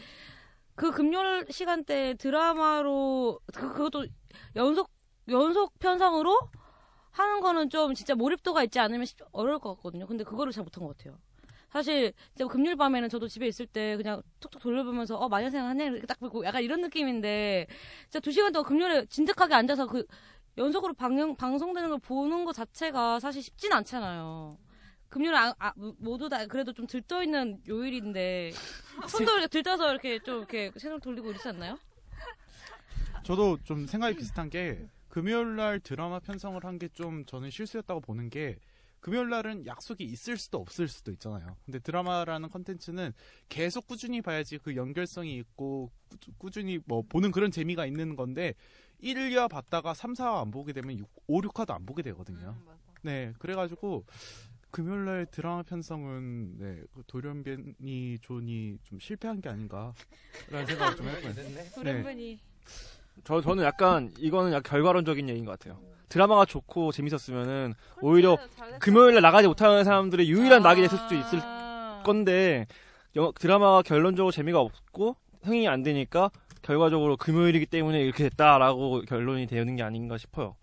[0.74, 4.07] 그 금요일 시간대 드라마로 그 그것도
[4.57, 4.90] 연속
[5.29, 6.38] 연속 편성으로
[7.11, 10.07] 하는 거는 좀 진짜 몰입도가 있지 않으면 쉽- 어려울 것 같거든요.
[10.07, 11.16] 근데 그거를 잘 못한 것 같아요.
[11.74, 16.06] 사실 진짜 금요일 밤에는 저도 집에 있을 때 그냥 툭툭 돌려보면서 어 마녀 생각하네 이렇게
[16.06, 17.66] 딱 보고 약간 이런 느낌인데
[18.04, 20.06] 진짜 두 시간 동안 금요일에 진득하게 앉아서 그
[20.56, 24.56] 연속으로 방영 방송되는 걸 보는 것 자체가 사실 쉽진 않잖아요.
[25.08, 28.52] 금요일 아, 아, 모두 다 그래도 좀 들떠 있는 요일인데
[29.08, 31.77] 손도 이렇게 들떠서 이렇게 좀 이렇게 채널 돌리고 이러지 않나요?
[33.25, 38.31] 저도 좀 생각이 비슷한 게 금요일 날 드라마 편성을 한 게 좀 저는 실수였다고 보는
[38.31, 38.58] 게
[39.05, 41.59] 금요일 날은 약속이 있을 수도 없을 수도 있잖아요.
[41.67, 43.13] 근데 드라마라는 컨텐츠는
[43.50, 45.90] 계속 꾸준히 봐야지 그 연결성이 있고
[46.38, 48.55] 꾸, 준히 뭐 보는 그런 재미가 있는 건데
[49.00, 52.57] 1, 2화 봤다가 3, 4화 안 보게 되면 6, 5, 6화도 안 보게 되거든요.
[53.02, 54.07] 네, 그래가지고
[54.71, 59.94] 금요일 날 드라마 편성은 네, 그 돌연변이 존이 좀 실패한 게 아닌가라는
[60.67, 61.35] 생각을 좀 했고요.
[61.75, 62.40] 돌연변이.
[63.23, 65.79] 저 저는 약간 이거는 약간 결과론적인 얘기인 것 같아요.
[66.15, 68.38] 드라마가 좋고 재밌었으면은 오히려
[68.79, 71.40] 금요일에 나가지 못하는 사람들의 유일한 낙이 됐을 수도 있을
[72.04, 72.67] 건데
[73.17, 76.31] 영- 드라마가 결론적으로 재미가 없고 흥행이 안 되니까
[76.62, 80.54] 결과적으로 금요일이기 때문에 이렇게 됐다라고 결론이 되는 게 아닌가 싶어요.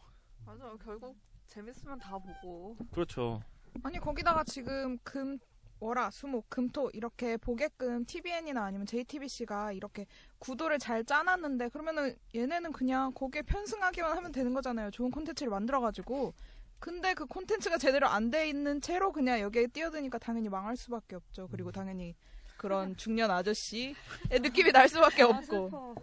[0.46, 0.64] 맞아.
[0.86, 2.78] 결국 재밌으면 다 보고.
[2.94, 3.42] 그렇죠.
[3.84, 5.38] 아니 거기다가 지금 금
[5.82, 10.06] 월화 수목 금토 이렇게 보게끔 TVN이나 아니면 JTBC가 이렇게
[10.38, 14.92] 구도를 잘 짜놨는데 그러면은 얘네는 그냥 거기에 편승하기만 하면 되는 거잖아요.
[14.92, 16.34] 좋은 콘텐츠를 만들어가지고.
[16.80, 21.48] 근데 그 콘텐츠가 제대로 안 돼 있는 채로 그냥 여기에 뛰어드니까 당연히 망할 수밖에 없죠.
[21.52, 22.16] 그리고 당연히
[22.58, 23.96] 그런 중년 아저씨의
[24.30, 25.96] 느낌이 날 수밖에 없고.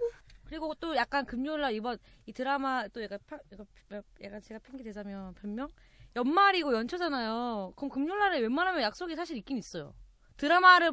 [0.44, 5.34] 그리고 또 약간 금요일날 이번 이 드라마 또 약간 파, 약간, 약간 제가 핑계 대자면
[5.34, 5.68] 변명
[6.16, 7.74] 연말이고 연초잖아요.
[7.76, 9.94] 그럼 금요일 날에 웬만하면 약속이 사실 있긴 있어요.
[10.36, 10.92] 드라마를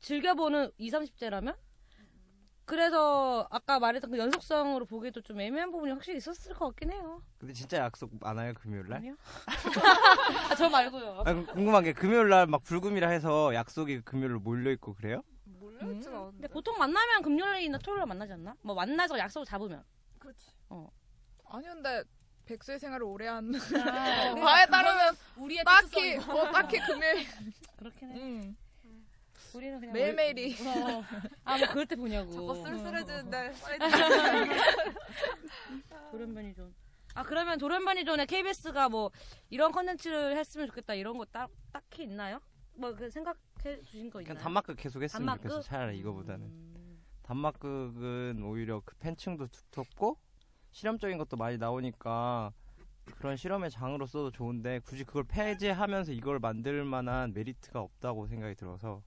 [0.00, 1.56] 즐겨보는 20, 30대라면
[2.64, 7.22] 그래서 아까 말했던 그 연속성으로 보기에도 좀 애매한 부분이 확실히 있었을 것 같긴 해요.
[7.38, 8.98] 근데 진짜 약속 많아요 금요일 날?
[8.98, 9.16] 아니요.
[10.50, 11.22] 아, 저 말고요.
[11.24, 15.22] 아, 그- 궁금한 게 금요일 날 막 불금이라 해서 약속이 금요일로 몰려 있고 그래요?
[15.44, 16.32] 몰려 있진 않은데.
[16.38, 18.56] 근데 보통 만나면 금요일이나 토요일에 만나지 않나?
[18.62, 19.84] 뭐 만나서 약속을 잡으면.
[20.18, 20.50] 그렇지.
[20.68, 20.88] 어.
[21.44, 22.02] 아니 근데
[22.46, 23.58] 백수의 생활을 오래 한 아,
[24.34, 27.26] 바에 따르면 우리의 딱히 어, 딱히 금요일
[27.76, 28.20] 그렇긴 해.
[28.20, 28.56] 음.
[29.54, 30.54] 우리는 그냥 매일매일이.
[30.66, 31.02] 어.
[31.44, 32.30] 아, 뭐 그럴 때 보냐고.
[32.30, 33.52] 자꾸 쓸쓸해지는데
[36.10, 36.74] 돌연변이 존.
[37.14, 39.10] 아 그러면 돌연변이 zone에 KBS가 뭐
[39.48, 42.40] 이런 컨텐츠를 했으면 좋겠다 이런 거딱 딱히 있나요?
[42.74, 44.34] 뭐 그 생각해 주신 거 있나요?
[44.34, 45.42] 그냥 단막극 계속 했으면 단막극?
[45.50, 46.50] 좋겠어 차라리 이거보다는
[47.22, 50.18] 단막극은 오히려 그 팬층도 두텁고
[50.80, 52.52] 실험적인 것도 많이 나오니까
[53.16, 59.02] 그런 실험의 장으로서도 좋은데 굳이 그걸 폐지하면서 이걸 만들 만한 메리트가 없다고 생각이 들어서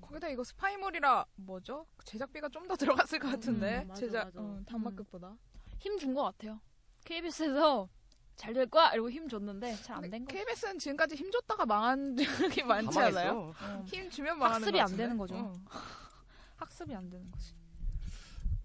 [0.00, 1.84] 거기다 이거 스파이몰이라 뭐죠?
[2.04, 4.40] 제작비가 좀 더 들어갔을 것 같은데 음, 맞아, 제작 맞아.
[4.40, 5.36] 어, 단막극보다
[5.80, 6.60] 힘준 것 같아요.
[7.04, 7.88] KBS에서
[8.36, 10.32] 잘 될 거야 이러고 힘 줬는데 잘 안 된 거.
[10.32, 12.14] KBS는 지금까지 힘 줬다가 망한
[12.54, 13.52] 적이 많지 않아요?
[13.60, 13.82] 어.
[13.84, 14.96] 힘 주면 망하는 학습이 것 안?
[14.96, 15.34] 되는 거죠.
[15.34, 15.52] 어.
[16.56, 17.52] 학습이 안 되는 거지.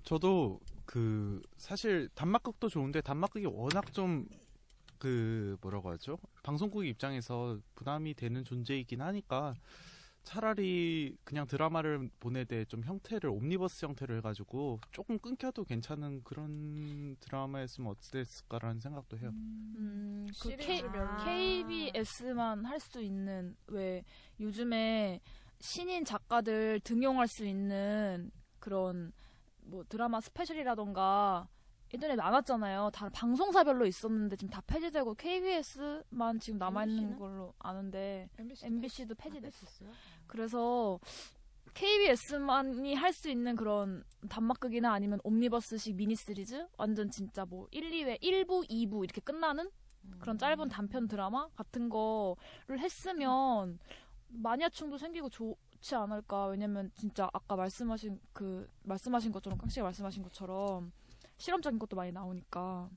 [0.04, 0.60] 저도
[0.90, 4.26] 그 사실 단막극도 좋은데 단막극이 워낙 좀
[5.00, 6.20] 그 뭐라고 하죠?
[6.44, 9.56] 방송국 입장에서 부담이 되는 존재이긴 하니까
[10.24, 12.10] 차라리 그냥 드라마를
[12.46, 19.30] 때좀 형태를 옴니버스 형태로 해가지고 조금 끊겨도 괜찮은 그런 드라마였으면 어땠을까라는 생각도 해요.
[19.32, 20.84] 음, 그 K.
[21.24, 24.04] KBS만 할 수 있는 왜
[24.40, 25.22] 요즘에
[25.62, 29.14] 신인 작가들 등용할 수 있는 그런
[29.62, 31.48] 뭐 드라마 스페셜이라던가
[31.94, 32.92] 예전에 많았잖아요.
[32.94, 37.18] 다 방송사별로 있었는데 지금 다 폐지되고 KBS만 지금 남아 있는?
[37.18, 39.90] 걸로 아는데 MBC MBC도 폐지됐었어요.
[40.28, 41.00] 그래서
[41.74, 48.22] KBS만이 할 수 있는 그런 단막극이나 아니면 옴니버스식 미니 시리즈 완전 진짜 뭐 1, 2회
[48.22, 49.70] 1부, 2부 이렇게 끝나는
[50.20, 53.80] 그런 짧은 단편 드라마 같은 거를 했으면
[54.30, 55.30] 마니아층도 생기고
[55.80, 56.48] 좋지 않을까.
[56.48, 60.92] 왜냐면 진짜 아까 말씀하신 그 말씀하신 것처럼 깡씨가 말씀하신 것처럼
[61.38, 62.90] 실험적인 것도 많이 나오니까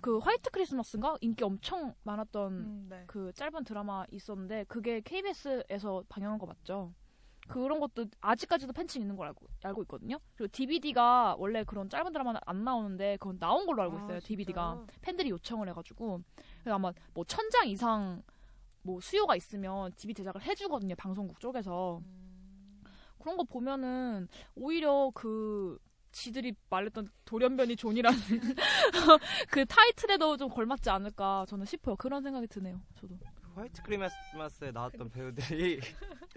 [0.00, 3.04] 그 화이트 크리스마스인가 인기 엄청 많았던 음, 네.
[3.06, 6.92] 그 짧은 드라마 있었는데 그게 KBS에서 방영한 거 맞죠?
[7.48, 10.18] 그런 것도 아직까지도 팬층 있는 걸 알고, 알고 있거든요.
[10.36, 14.20] 그리고 DVD가 원래 그런 짧은 드라마는 안 나오는데 그건 나온 걸로 알고 아, 있어요.
[14.20, 14.28] 진짜요?
[14.28, 16.20] DVD가 팬들이 요청을 해가지고
[16.62, 18.22] 그래서 아마 뭐 천장 이상
[18.88, 20.94] 뭐 수요가 있으면 DVD 제작을 해주거든요.
[20.96, 22.00] 방송국 쪽에서
[23.18, 25.78] 그런 거 보면은 오히려 그
[26.10, 28.18] 지들이 말했던 돌연변이 zone이라는
[29.50, 31.96] 그 타이틀에도 좀 걸맞지 않을까 저는 싶어요.
[31.96, 32.80] 그런 생각이 드네요.
[32.94, 33.18] 저도.
[33.54, 35.80] 화이트 크리스마스에 나왔던 배우들이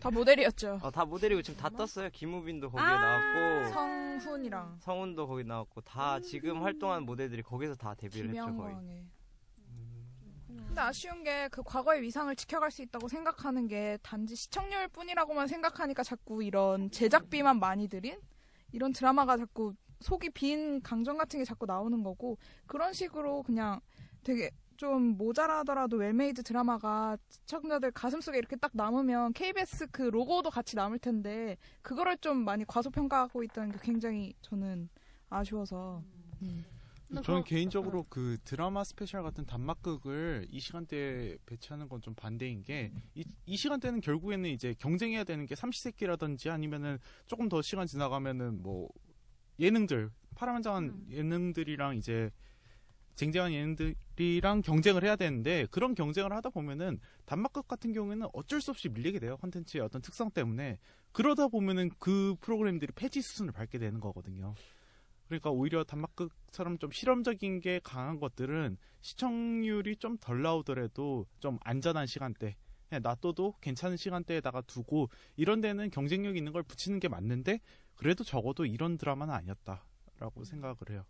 [0.01, 0.79] 다 모델이었죠.
[0.81, 2.09] 어, 다 모델이고 지금 다 떴어요.
[2.09, 8.31] 김우빈도 거기에 아, 나왔고 성준이랑 성준도 거기 나왔고 다 지금 활동하는 모델들이 거기서 다 데뷔를
[8.31, 8.75] 했죠 거의.
[10.67, 16.03] 근데 아쉬운 게 그 과거의 위상을 지켜갈 수 있다고 생각하는 게 단지 시청률 뿐이라고만 생각하니까
[16.03, 18.19] 자꾸 이런 제작비만 많이 들인
[18.71, 22.37] 이런 드라마가 자꾸 속이 빈 강정 같은 게 자꾸 나오는 거고
[22.67, 23.79] 그런 식으로 그냥
[24.23, 30.99] 되게 좀 모자라더라도 well-made 드라마가 시청자들 가슴속에 이렇게 딱 남으면 KBS 그 로고도 같이 남을
[30.99, 34.89] 텐데 그거를 좀 많이 과소평가하고 있다는 게 굉장히 저는
[35.29, 36.01] 아쉬워서
[36.41, 36.65] 음.
[37.23, 43.23] 저는 개인적으로 그 드라마 스페셜 같은 단막극을 이 시간대에 배치하는 건 좀 반대인 게, 이,
[43.45, 46.97] 이 시간대는 결국에는 이제 경쟁해야 되는 게 삼시세끼라든지 아니면은
[47.27, 48.89] 조금 더 시간 지나가면은 뭐
[49.59, 52.31] 예능들, 파란만장한 예능들이랑 이제
[53.15, 58.89] 쟁쟁한 예능들이랑 경쟁을 해야 되는데 그런 경쟁을 하다 보면은 단막극 같은 경우에는 어쩔 수 없이
[58.89, 59.37] 밀리게 돼요.
[59.37, 60.79] 컨텐츠의 어떤 특성 때문에.
[61.11, 64.55] 그러다 보면은 그 프로그램들이 폐지 수순을 밟게 되는 거거든요.
[65.31, 72.57] 그러니까 오히려 단막극처럼 좀 실험적인 게 강한 것들은 시청률이 좀 덜 나오더라도 좀 안전한 시간대
[72.89, 77.61] 그냥 놔둬도 괜찮은 시간대에다가 두고 이런 데는 경쟁력 있는 걸 붙이는 게 맞는데
[77.95, 81.05] 그래도 적어도 이런 드라마는 아니었다라고 생각을 해요.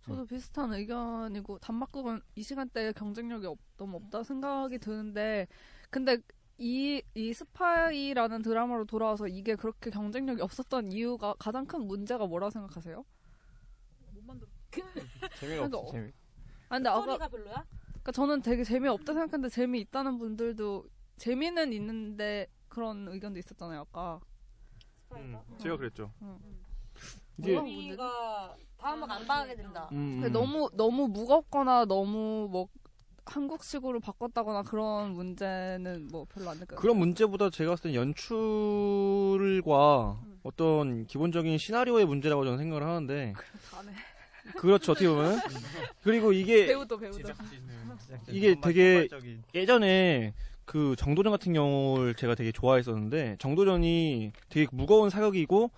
[0.00, 5.46] 저도 비슷한 의견이고 단막극은 이 시간대에 경쟁력이 없, 너무 없다 생각이 드는데
[5.90, 6.18] 근데
[6.58, 13.04] 이, 이 스파이라는 드라마로 돌아와서 이게 그렇게 경쟁력이 없었던 이유가 가장 큰 문제가 뭐라고 생각하세요?
[15.40, 15.88] 재미가 그러니까 없어.
[15.88, 16.12] 어- 재미.
[16.68, 17.64] 아 근데 아까 스토리가 별로야?
[17.88, 24.18] 그러니까 저는 되게 재미없다 생각했는데 재미있다는 분들도 재미는 있는데 그런 의견도 있었잖아요 아까
[25.12, 26.10] 음, 제가 그랬죠.
[26.22, 26.38] 응.
[27.38, 29.88] 이게 우리가 다음은 안 봐게 된다.
[29.92, 30.32] 음, 음.
[30.32, 32.68] 너무 너무 무겁거나 너무 뭐
[33.24, 36.78] 한국식으로 바꿨다거나 그런 문제는 뭐 별로 안 느껴요.
[36.80, 38.32] 그런 문제보다 제가 봤을 때 연출과
[40.24, 40.40] 음.
[40.42, 43.34] 어떤 기본적인 시나리오의 문제라고 저는 생각을 하는데
[43.70, 43.92] 다네.
[44.56, 45.40] 그렇죠 어떻게 보면
[46.02, 47.32] 그리고 이게 배우도 배우도.
[48.28, 49.08] 이게 되게
[49.54, 50.34] 예전에
[50.64, 55.70] 그 정도전 같은 경우를 제가 되게 좋아했었는데 정도전이 되게 무거운 사극이고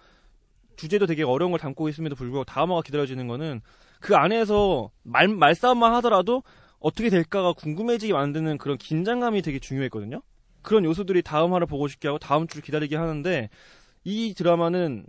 [0.76, 3.60] 주제도 되게 어려운 걸 담고 있음에도 불구하고 다음화가 기다려지는 거는
[4.00, 6.42] 그 안에서 말 말싸움만 하더라도
[6.78, 10.20] 어떻게 될까가 궁금해지게 만드는 그런 긴장감이 되게 중요했거든요.
[10.62, 13.48] 그런 요소들이 다음 화를 보고 싶게 하고 다음 주를 기다리게 하는데
[14.04, 15.06] 이 드라마는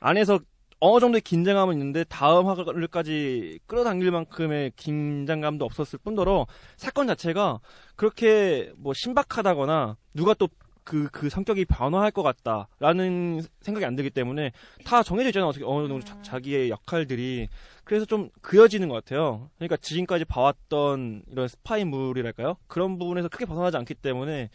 [0.00, 0.40] 안에서
[0.80, 7.60] 어느 정도의 긴장감은 있는데 다음 화를까지 끌어당길 만큼의 긴장감도 없었을 뿐더러 사건 자체가
[7.96, 10.48] 그렇게 뭐 신박하다거나 누가 또
[10.88, 14.52] 그, 그 성격이 변화할 것 같다라는 생각이 안 들기 때문에
[14.86, 15.50] 다 정해져 있잖아요.
[15.50, 17.48] 어떻게, 어느 정도 자, 자기의 역할들이.
[17.84, 19.50] 그래서 좀 그려지는 것 같아요.
[19.58, 22.56] 그러니까 지금까지 봐왔던 이런 스파이물이랄까요?
[22.68, 24.48] 그런 부분에서 크게 벗어나지 않기 때문에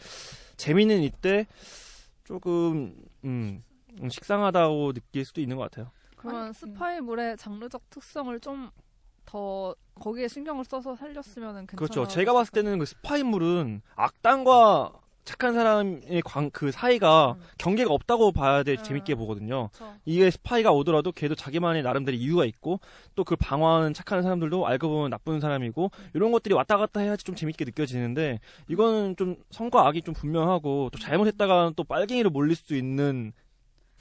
[0.57, 1.45] 재미는 이때
[2.23, 2.95] 조금,
[3.25, 3.63] 음,
[4.01, 5.91] 음, 식상하다고 느낄 수도 있는 것 같아요.
[6.23, 8.71] 그러면 스파이물의 장르적 특성을 좀
[9.25, 11.77] 더 거기에 신경을 써서 살렸으면 괜찮아.
[11.77, 12.07] 그렇죠.
[12.07, 14.91] 제가 봤을 때는 그 스파이물은 악당과
[15.25, 19.69] 착한 사람의 광, 그 사이가 경계가 없다고 봐야 돼 재밌게 보거든요.
[19.71, 19.93] 그쵸.
[20.03, 22.81] 이게 스파이가 오더라도 걔도 자기만의 나름대로 이유가 있고
[23.15, 27.35] 또 그 방어하는 착한 사람들도 알고 보면 나쁜 사람이고 이런 것들이 왔다 갔다 해야지 좀
[27.35, 33.31] 재밌게 느껴지는데 이거는 좀 성과 악이 좀 분명하고 또 잘못했다가 또 빨갱이로 몰릴 수 있는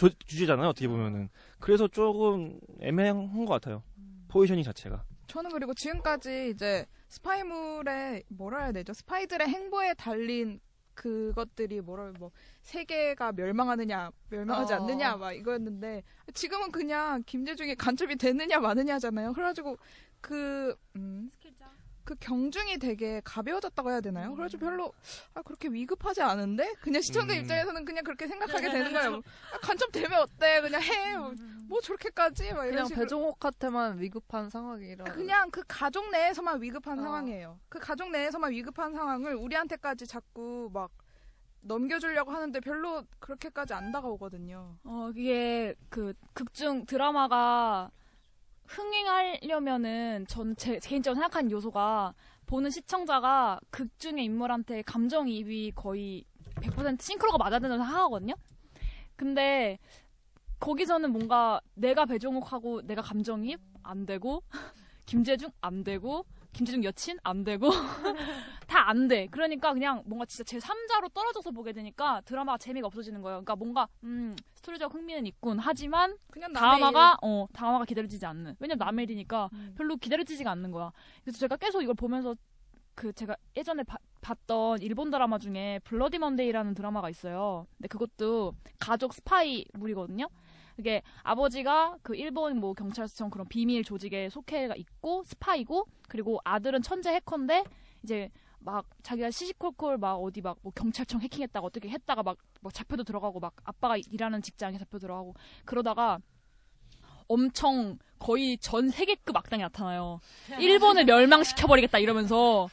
[0.02, 1.28] 조- 주제잖아요 어떻게 보면은
[1.60, 3.84] 그래서 조금 애매한 것 같아요
[4.28, 8.92] 포지셔닝 자체가 저는 그리고 지금까지 이제 스파이물의 뭐라 해야 되죠?
[8.92, 10.60] 스파이들의 행보에 달린
[10.94, 12.30] 그것들이 뭐라 뭐
[12.62, 14.76] 세계가 멸망하느냐 멸망하지 어.
[14.76, 16.02] 않느냐 막 이거였는데
[16.34, 19.32] 지금은 그냥 김재중이 간첩이 되느냐 마느냐잖아요.
[19.32, 19.76] 그래가지고
[20.20, 21.30] 그 음,
[22.04, 24.32] 그 경중이 되게 가벼워졌다고 해야 되나요?
[24.34, 24.92] 그래가지고 별로
[25.34, 27.40] 아, 그렇게 위급하지 않은데 그냥 시청자 음.
[27.40, 29.16] 입장에서는 그냥 그렇게 생각하게 되는 거예요.
[29.52, 30.60] 아, 간첩 되면 어때?
[30.60, 31.16] 그냥 해.
[31.68, 33.00] 뭐 저렇게까지 막 이런 그냥.
[33.00, 35.04] 배종옥한테만 위급한 상황이라.
[35.04, 37.58] 그냥 그 가족 내에서만 위급한 상황이에요.
[37.68, 40.90] 그 가족 내에서만 위급한 상황을 우리한테까지 자꾸 막
[41.62, 44.76] 넘겨주려고 하는데 별로 그렇게까지 안 다가오거든요.
[44.84, 47.90] 어, 이게 그 극중 드라마가
[48.72, 52.14] 흥행하려면은 전 제 개인적으로 생각하는 요소가
[52.46, 56.24] 보는 시청자가 극 중의 인물한테 감정이입이 거의
[56.56, 58.34] 100% 싱크로가 맞아야 된다고 생각하거든요.
[59.16, 59.78] 근데
[60.60, 64.42] 거기서는 뭔가 내가 배종욱하고 내가 감정이입 안 되고
[65.06, 67.70] 김재중 안 되고 김재중 여친 안 되고
[68.66, 69.26] 다 안 돼.
[69.30, 73.36] 그러니까 그냥 뭔가 진짜 제 3자로 떨어져서 보게 되니까 드라마가 재미가 없어지는 거예요.
[73.36, 75.58] 그러니까 뭔가 음 스토리적 흥미는 있군.
[75.58, 78.56] 하지만 그냥 다음화가 어 다음화가 기다려지지 않는.
[78.58, 80.92] 왜냐면 남의 일이니까 별로 기다려지지가 않는 거야.
[81.22, 82.34] 그래서 제가 계속 이걸 보면서
[82.94, 87.66] 그 제가 예전에 바- 봤던 일본 드라마 중에 블러디 먼데이라는 드라마가 있어요.
[87.78, 90.28] 근데 그것도 가족 스파이물이거든요.
[90.78, 97.10] 이게 아버지가 그 일본 뭐 경찰청 그런 비밀 조직에 속해가 있고 스파이고 그리고 아들은 천재
[97.14, 97.64] 해커인데
[98.02, 103.04] 이제 막 자기가 시시콜콜 막 어디 막 뭐 경찰청 해킹했다가 어떻게 했다가 막, 막 잡혀도
[103.04, 106.18] 들어가고 막 아빠가 일하는 직장에 잡혀 들어가고 그러다가
[107.28, 110.20] 엄청 거의 전 세계급 악당이 나타나요.
[110.60, 112.68] 일본을 멸망시켜버리겠다 이러면서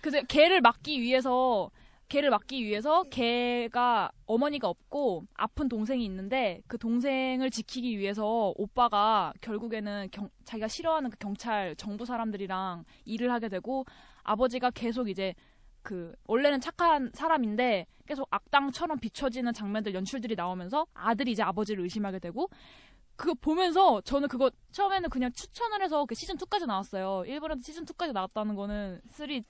[0.00, 1.70] 그래서 걔를 막기 위해서
[2.10, 10.08] 걔를 막기 위해서 걔가 어머니가 없고 아픈 동생이 있는데 그 동생을 지키기 위해서 오빠가 결국에는
[10.10, 13.84] 경- 자기가 싫어하는 그 경찰 정부 사람들이랑 일을 하게 되고
[14.24, 15.34] 아버지가 계속 이제
[15.82, 22.50] 그 원래는 착한 사람인데 계속 악당처럼 비춰지는 장면들 연출들이 나오면서 아들이 이제 아버지를 의심하게 되고
[23.20, 27.24] 그거 보면서 저는 그거 처음에는 그냥 추천을 해서 그 시즌 2까지 나왔어요.
[27.26, 29.42] 일본에서 시즌 2까지 나왔다는 거는 3, 2,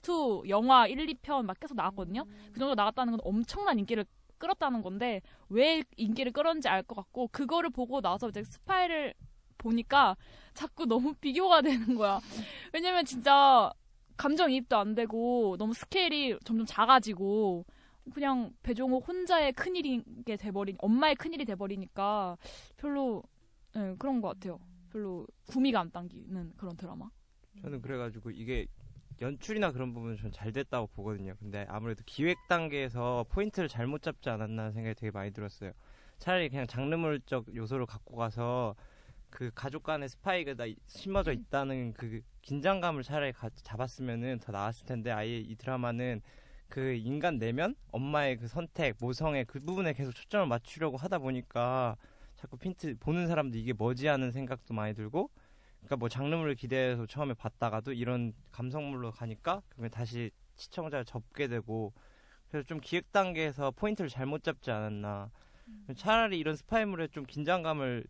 [0.49, 2.25] 영화 1, 2편 막 계속 나왔거든요.
[2.51, 4.03] 그 정도 나왔다는 건 엄청난 인기를
[4.39, 9.13] 끌었다는 건데 왜 인기를 끌었는지 알 것 같고 그거를 보고 나서 이제 스파이를
[9.57, 10.17] 보니까
[10.53, 12.19] 자꾸 너무 비교가 되는 거야.
[12.73, 13.71] 왜냐면 진짜
[14.17, 17.63] 감정이입도 안 되고 너무 스케일이 점점 작아지고
[18.13, 22.35] 그냥 배종욱 혼자의 큰일인 게 돼버린 엄마의 큰일이 돼버리니까
[22.75, 23.23] 별로
[23.75, 24.59] 예, 그런 것 같아요.
[24.91, 27.09] 별로 구미가 안 당기는 그런 드라마.
[27.61, 28.67] 저는 그래가지고 이게
[29.21, 31.35] 연출이나 그런 부분은 전 잘 됐다고 보거든요.
[31.39, 35.71] 근데 아무래도 기획 단계에서 포인트를 잘못 잡지 않았나 생각이 되게 많이 들었어요.
[36.17, 38.75] 차라리 그냥 장르물적 요소를 갖고 가서
[39.29, 45.11] 그 가족 간의 스파이가 다 심어져 있다는 그 긴장감을 차라리 가- 잡았으면은 더 나았을 텐데
[45.11, 46.21] 아예 이 드라마는
[46.67, 51.95] 그 인간 내면 엄마의 그 선택 모성의 그 부분에 계속 초점을 맞추려고 하다 보니까
[52.41, 55.29] 자꾸 핀트 보는 사람도 이게 뭐지 하는 생각도 많이 들고
[55.77, 61.93] 그러니까 뭐 장르물을 기대해서 처음에 봤다가도 이런 감성물로 가니까 그러면 다시 시청자를 접게 되고
[62.49, 65.29] 그래서 좀 기획 단계에서 포인트를 잘못 잡지 않았나
[65.95, 68.05] 차라리 이런 스파이물에 좀 긴장감을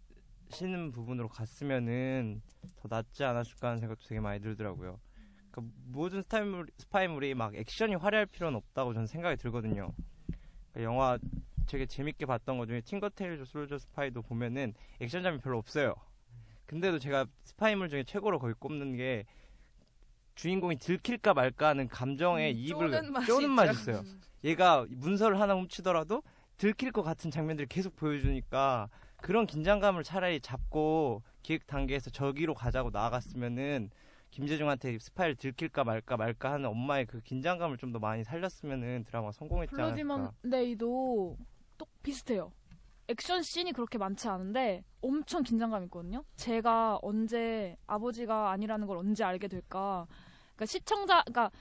[0.49, 2.41] 싣는 부분으로 갔으면은
[2.77, 4.97] 더 낫지 않았을까 하는 생각도 되게 많이 들더라고요.
[5.51, 9.91] 그러니까 모든 스파이물, 스파이물이 막 액션이 화려할 필요는 없다고 저는 생각이 들거든요.
[10.71, 11.17] 그러니까 영화
[11.67, 15.95] 되게 재밌게 봤던 것 중에 Tinker Tailor Soldier Spy도 보면은 액션장면 별로 없어요.
[16.65, 19.25] 근데도 제가 스파이물 중에 최고로 거의 꼽는 게
[20.35, 23.91] 주인공이 들킬까 말까 하는 감정에 음, 이입을 쪼는 맛이 쪼는 맛이 있죠.
[23.91, 24.03] 있어요.
[24.43, 26.23] 얘가 문서를 하나 훔치더라도
[26.57, 33.91] 들킬 것 같은 장면들을 계속 보여주니까 그런 긴장감을 차라리 잡고 기획 단계에서 저기로 가자고 나아갔으면은
[34.31, 39.75] 김재중한테 스파이를 들킬까 말까 말까 하는 엄마의 그 긴장감을 좀 더 많이 살렸으면은 드라마 성공했지
[39.75, 39.87] 않을까.
[39.87, 41.37] Bloody Mon day도
[41.77, 42.51] 똑 비슷해요.
[43.09, 46.23] 액션 씬이 그렇게 많지 않은데 엄청 긴장감 있거든요.
[46.37, 50.07] 제가 언제 아버지가 아니라는 걸 언제 알게 될까?
[50.55, 51.51] 그러니까 시청자, 그러니까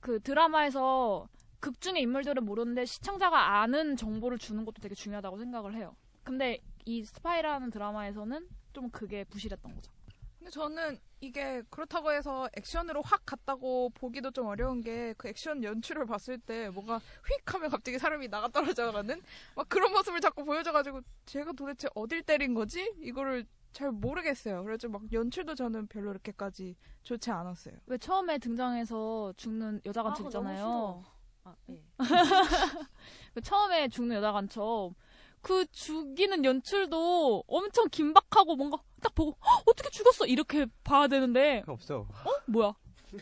[0.00, 1.28] 그 드라마에서
[1.60, 5.94] 극 중의 인물들은 모르는데 시청자가 아는 정보를 주는 것도 되게 중요하다고 생각을 해요.
[6.22, 9.92] 근데 이 스파이라는 드라마에서는 좀 그게 부실했던 거죠.
[10.38, 16.06] 근데 저는 이게 그렇다고 해서 액션으로 확 갔다고 보기도 좀 어려운 게 그 액션 연출을
[16.06, 19.20] 봤을 때 뭔가 휙 하면 갑자기 사람이 나가 떨어져가는
[19.54, 22.94] 막 그런 모습을 자꾸 보여줘가지고 제가 도대체 어딜 때린 거지?
[23.00, 24.62] 이거를 잘 모르겠어요.
[24.64, 27.74] 그래서 막 연출도 저는 별로 이렇게까지 좋지 않았어요.
[27.86, 31.04] 왜 처음에 등장해서 죽는 여자 간첩 아, 있잖아요.
[31.44, 31.82] 아, 예.
[33.34, 34.94] 그 처음에 죽는 여자 간첩
[35.40, 41.98] 그 죽이는 연출도 엄청 긴박하고 뭔가 딱 보고 "헉, 어떻게 죽었어 이렇게 봐야 되는데 없어.
[42.24, 42.74] 어 뭐야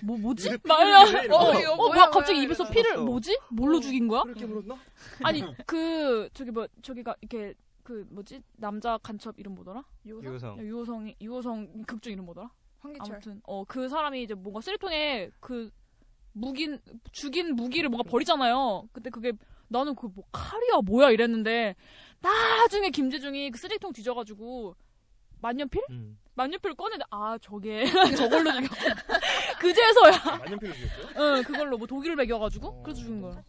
[0.02, 1.36] 뭐 뭐지 말야 어, 이러고.
[1.36, 2.68] 어, 뭐야, 갑자기 입에서.
[2.70, 3.04] 피를 없어.
[3.04, 4.76] 뭐지 뭘로 죽인 거야 그렇게 물었나?
[5.22, 7.54] 아니 그 저기 뭐 저기가 이렇게
[7.84, 10.58] 그 뭐지 남자 간첩 이름 뭐더라 유호성.
[10.58, 12.50] 유호성이 유호성 극중 이름 뭐더라
[12.80, 13.12] 황기철.
[13.14, 15.70] 아무튼 어 그 사람이 이제 뭔가 쓰레통에 그
[16.32, 16.80] 무긴
[17.12, 18.88] 죽인 무기를 뭔가 버리잖아요.
[18.92, 19.32] 근데 그게
[19.68, 21.76] 나는 그 뭐 칼이야 뭐야 이랬는데
[22.20, 24.74] 나중에 김재중이 그 쓰레통 뒤져가지고
[25.40, 25.82] 만년필?
[25.90, 26.18] 음.
[26.34, 27.84] 만년필을 꺼내는데 아 저게
[28.16, 28.94] 저걸로 죽였구나.
[29.60, 30.36] 그제서야.
[30.38, 31.06] 만년필로 죽였어요?
[31.36, 33.42] 응 그걸로 뭐 독일을 매겨가지고 그래서 죽은 거야.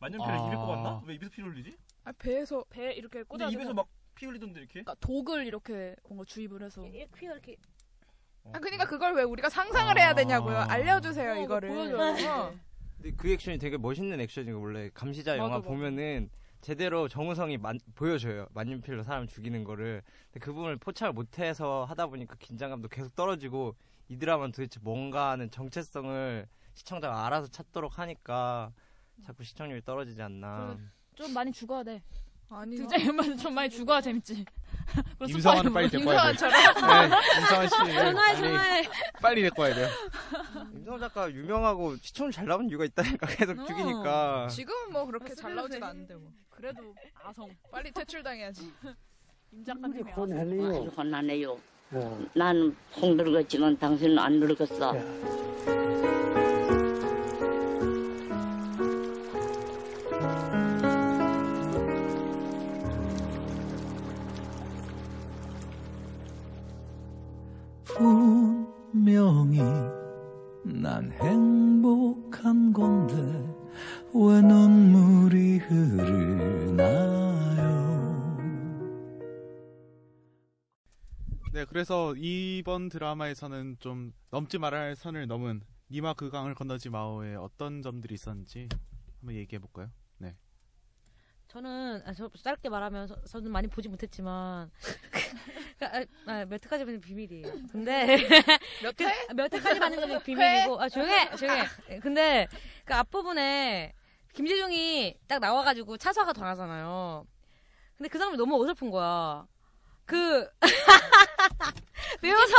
[0.00, 0.46] 만년필에 아.
[0.46, 1.02] 입에 꼽았나?
[1.06, 1.76] 왜 입에서 피 흘리지?
[2.04, 3.86] 아 배에서 배 이렇게 근데 꽂아 입에서 막
[4.18, 4.72] 피 흘리던데 이렇게?
[4.82, 6.82] 그러니까 독을 이렇게 뭔가 주입을 해서
[7.14, 7.56] 피가 이렇게
[8.52, 10.56] 아 그러니까 그걸 왜 우리가 상상을 해야 되냐고요.
[10.56, 11.68] 알려주세요 어, 이거를.
[11.68, 12.52] 보여줘요.
[12.96, 15.68] 근데 그 액션이 되게 멋있는 액션이고 원래 감시자 맞아, 영화 맞아.
[15.68, 16.30] 보면은
[16.60, 20.02] 제대로 정우성이 만- 보여줘요 만년필로 사람 죽이는 거를
[20.32, 23.74] 근데 그 부분을 포착을 못해서 하다 보니까 긴장감도 계속 떨어지고
[24.08, 28.72] 이 드라마는 도대체 뭔가 하는 정체성을 시청자가 알아서 찾도록 하니까
[29.24, 30.76] 자꾸 시청률이 떨어지지 않나
[31.14, 32.02] 좀 많이 죽어야 돼.
[32.50, 34.44] 아니 등장 인물은 좀 많이 죽어야 재밌지.
[35.28, 35.88] 임성환은 빨리.
[35.90, 36.30] 데리고 와야 돼.
[36.30, 37.10] 임성환처럼.
[37.10, 37.74] 네, 임성환 씨.
[37.76, 38.88] 전화해, 빨리, 전화해.
[39.20, 39.88] 빨리 데리고 와야 돼요.
[40.72, 45.84] 임성환 작가 유명하고 시청률 잘 나온 이유가 있다니까 계속 죽이니까 지금은 뭐 그렇게 잘 나오지도
[45.84, 46.32] 않는데 뭐.
[46.58, 46.92] 그래도
[47.22, 47.48] 아성.
[47.70, 48.72] 빨리 퇴출당해야지.
[49.52, 51.56] 임 작가님이 아주 혼나네요.
[52.34, 52.74] 난홍
[53.16, 54.92] 늙었지만 당신은 안 늙었어.
[54.92, 55.87] 분
[81.88, 87.80] 그래서 이번 드라마에서는 좀 넘지 말아야 할 선을 넘은 니마 그 강을 건너지 마오의 어떤
[87.80, 88.68] 점들이 있었는지
[89.20, 89.88] 한번 얘기해 볼까요?
[90.18, 90.36] 네.
[91.46, 94.70] 저는 아, 저 짧게 말하면 저, 저는 많이 보지 못했지만
[95.80, 97.54] 아, 아, 몇 회까지 보는 비밀이에요.
[97.72, 98.18] 근데
[98.84, 99.06] 몇 회?
[99.34, 101.64] 몇 회까지 받는 건 비밀이고 아 조용해 조용해.
[102.02, 102.46] 근데
[102.84, 103.94] 그 앞부분에
[104.34, 107.26] 김재중이 딱 나와가지고 차사가 당하잖아요.
[107.96, 109.46] 근데 그 사람이 너무 어설픈 거야.
[110.08, 110.48] 그
[112.22, 112.56] 배워서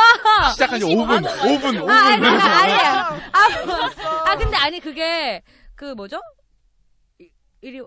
[0.53, 1.89] 시작한 지 5분, 5분, 5분.
[1.89, 3.31] 아, 아니, 아니야.
[3.33, 5.41] 아, 아, 근데 아니 그게
[5.75, 6.21] 그 뭐죠?
[7.19, 7.27] 이-
[7.61, 7.81] 이리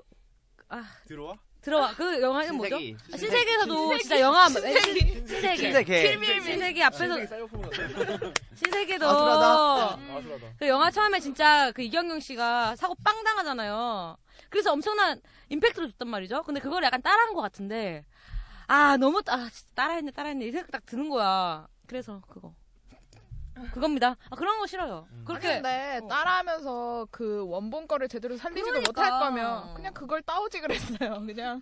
[0.69, 1.35] 아 들어와?
[1.61, 1.93] 들어와.
[1.95, 2.77] 그 영화는 뭐죠?
[2.77, 2.97] 신세기.
[3.13, 4.03] 아, 신세계에서도 신세기.
[4.03, 5.01] 진짜 영화 신세기.
[5.01, 5.57] 신- 신세계.
[5.57, 6.41] 신세계.
[6.43, 7.15] 신세계 앞에서
[8.57, 9.99] 신세계도 아수라다.
[10.59, 14.17] 그 영화 처음에 진짜 그 이경영 씨가 사고 빵 당하잖아요.
[14.51, 16.43] 그래서 엄청난 임팩트를 줬단 말이죠.
[16.43, 18.05] 근데 그걸 약간 따라한 것 같은데
[18.73, 21.69] 아 너무 따, 아, 진짜 따라했네 따라했네 이 생각 딱 드는 거야.
[21.87, 22.55] 그래서 그거
[23.75, 24.17] 그겁니다.
[24.31, 25.07] 아 그런 거 싫어요.
[25.27, 28.91] 그렇게 근데 따라하면서 그 원본 거를 제대로 살리지도 그러니까.
[28.91, 31.21] 못할 거면 그냥 그걸 따오지 그랬어요.
[31.21, 31.61] 그냥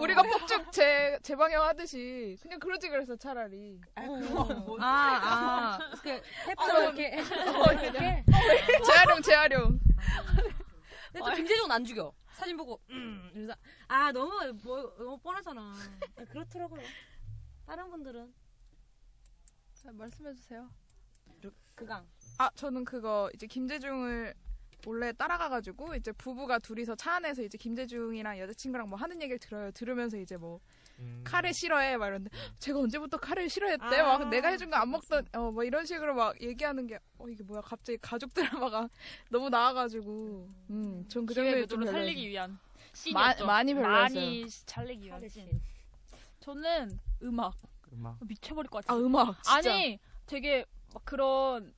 [0.00, 3.80] 우리가 폭죽 재 재방영 하듯이 그냥 그러지 그랬어 차라리.
[3.94, 4.02] 아,
[4.80, 6.20] 아, 이렇게
[6.56, 8.24] 탭으로 이렇게 어, 이렇게.
[8.84, 9.78] 재활용 재활용.
[11.12, 12.12] 근데 또 김재종은 안 죽여.
[12.38, 13.54] 사진 보고 음 이러면서
[13.88, 14.30] 아 너무
[14.62, 15.60] 뭐 너무 뻔하잖아.
[16.16, 16.80] 아, 그렇더라고요.
[17.66, 18.32] 다른 분들은
[19.74, 20.70] 자, 말씀해 주세요.
[21.74, 22.06] 그강.
[22.38, 24.34] 아 저는 그거 이제 김재중을
[24.84, 29.72] 몰래 따라가가지고 이제 부부가 둘이서 차 안에서 이제 김재중이랑 여자친구랑 뭐 하는 얘기를 들어요.
[29.72, 30.60] 들으면서 이제 뭐
[31.24, 33.84] 카레 싫어해 막 이러는데 제가 언제부터 카레를 싫어했대?
[33.98, 34.18] 아.
[34.18, 37.42] 막 내가 해준 거 안 먹던 어 뭐 이런 식으로 막 얘기하는 게 어 이게
[37.44, 38.88] 뭐야 갑자기 가족 드라마가
[39.30, 41.84] 너무 나와가지고 음전 그 기회 장면이 좀.
[41.86, 42.58] 살리기 위한
[43.12, 43.34] 마-.
[43.46, 44.20] 많이 별로였어요.
[44.20, 45.60] 많이 살리기 위한 씬.
[46.40, 47.54] 저는 음악.
[47.92, 48.18] 음악.
[48.26, 48.98] 미쳐버릴 것 같아요.
[48.98, 49.72] 아, 음악, 진짜.
[49.72, 51.72] 아니 되게 막 그런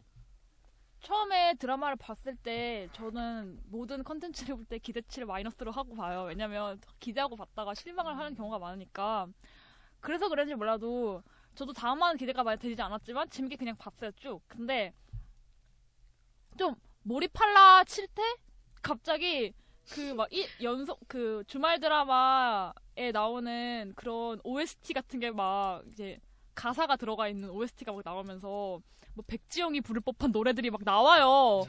[1.01, 6.25] 처음에 드라마를 봤을 때 저는 모든 컨텐츠를 볼 때 기대치를 마이너스로 하고 봐요.
[6.25, 9.27] 왜냐면 기대하고 봤다가 실망을 하는 경우가 많으니까.
[10.01, 11.23] 그래서 그런지 몰라도
[11.55, 14.41] 저도 다음화는 기대가 많이 되지 않았지만 재밌게 그냥 봤어요 쭉.
[14.49, 14.93] 근데
[16.59, 18.23] 좀 몰입할라 칠 때
[18.83, 19.53] 갑자기
[19.91, 26.19] 그 막 이 연속 그 주말 드라마에 나오는 그런 OST 같은 게 막 이제
[26.55, 28.81] 가사가 들어가 있는 OST가 막 나오면서
[29.15, 31.65] 뭐 백지영이 부를 법한 노래들이 막 나와요.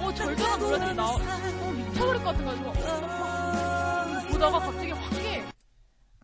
[0.00, 1.14] 어 절절한 노래들이 나와.
[1.14, 2.72] 어 미쳐버릴 것 거야.
[4.24, 5.31] 어, 보다가 갑자기 확.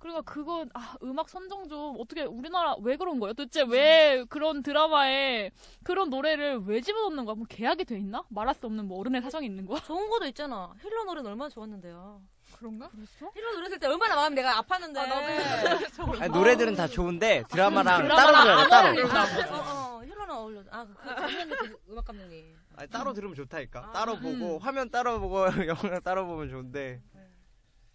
[0.01, 3.35] 그러니까 그거 아, 음악 선정 좀 어떻게 우리나라 왜 그런 거예요?
[3.35, 5.51] 도대체 왜 그런 드라마에
[5.85, 7.35] 그런 노래를 왜 집어넣는 거야?
[7.35, 8.25] 뭐 계약이 돼 있나?
[8.29, 9.81] 말할 수 없는 뭐 어른의 사정이 있는 거야?
[9.81, 10.73] 좋은 거도 있잖아.
[10.83, 12.21] 힐러 노래는 얼마나 좋았는데요.
[12.57, 12.89] 그런가?
[12.89, 13.31] 그랬어?
[13.35, 14.99] 힐러 노래 들을 때 얼마나 마음이 내가 아팠는데.
[16.23, 18.89] 아니, 노래들은 다 좋은데 드라마랑 따로 들어야 따로.
[18.89, 19.55] 어울린다고.
[19.55, 20.63] 어, 어, 힐러는 어울려.
[20.71, 22.57] 아, 그, 그, 감독님, 그 음악 감독님.
[22.77, 23.81] 아니, 따로 들으면 좋다니까.
[23.81, 23.93] 아.
[23.93, 24.59] 따로 보고 음.
[24.61, 27.03] 화면 따로 보고 영상 따로 보면 좋은데.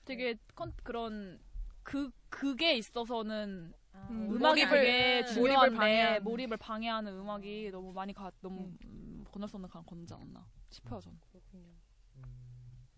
[0.05, 1.39] 되게 컨, 그런
[1.83, 3.73] 그 그게 있어서는
[4.09, 6.23] 음, 음악이 되게 중요한데 방해하는.
[6.23, 10.99] 몰입을 방해하는 음악이 너무 많이 가 너무 음, 건널 수 없는 강 건지 않나 싶어요
[10.99, 11.17] 저는.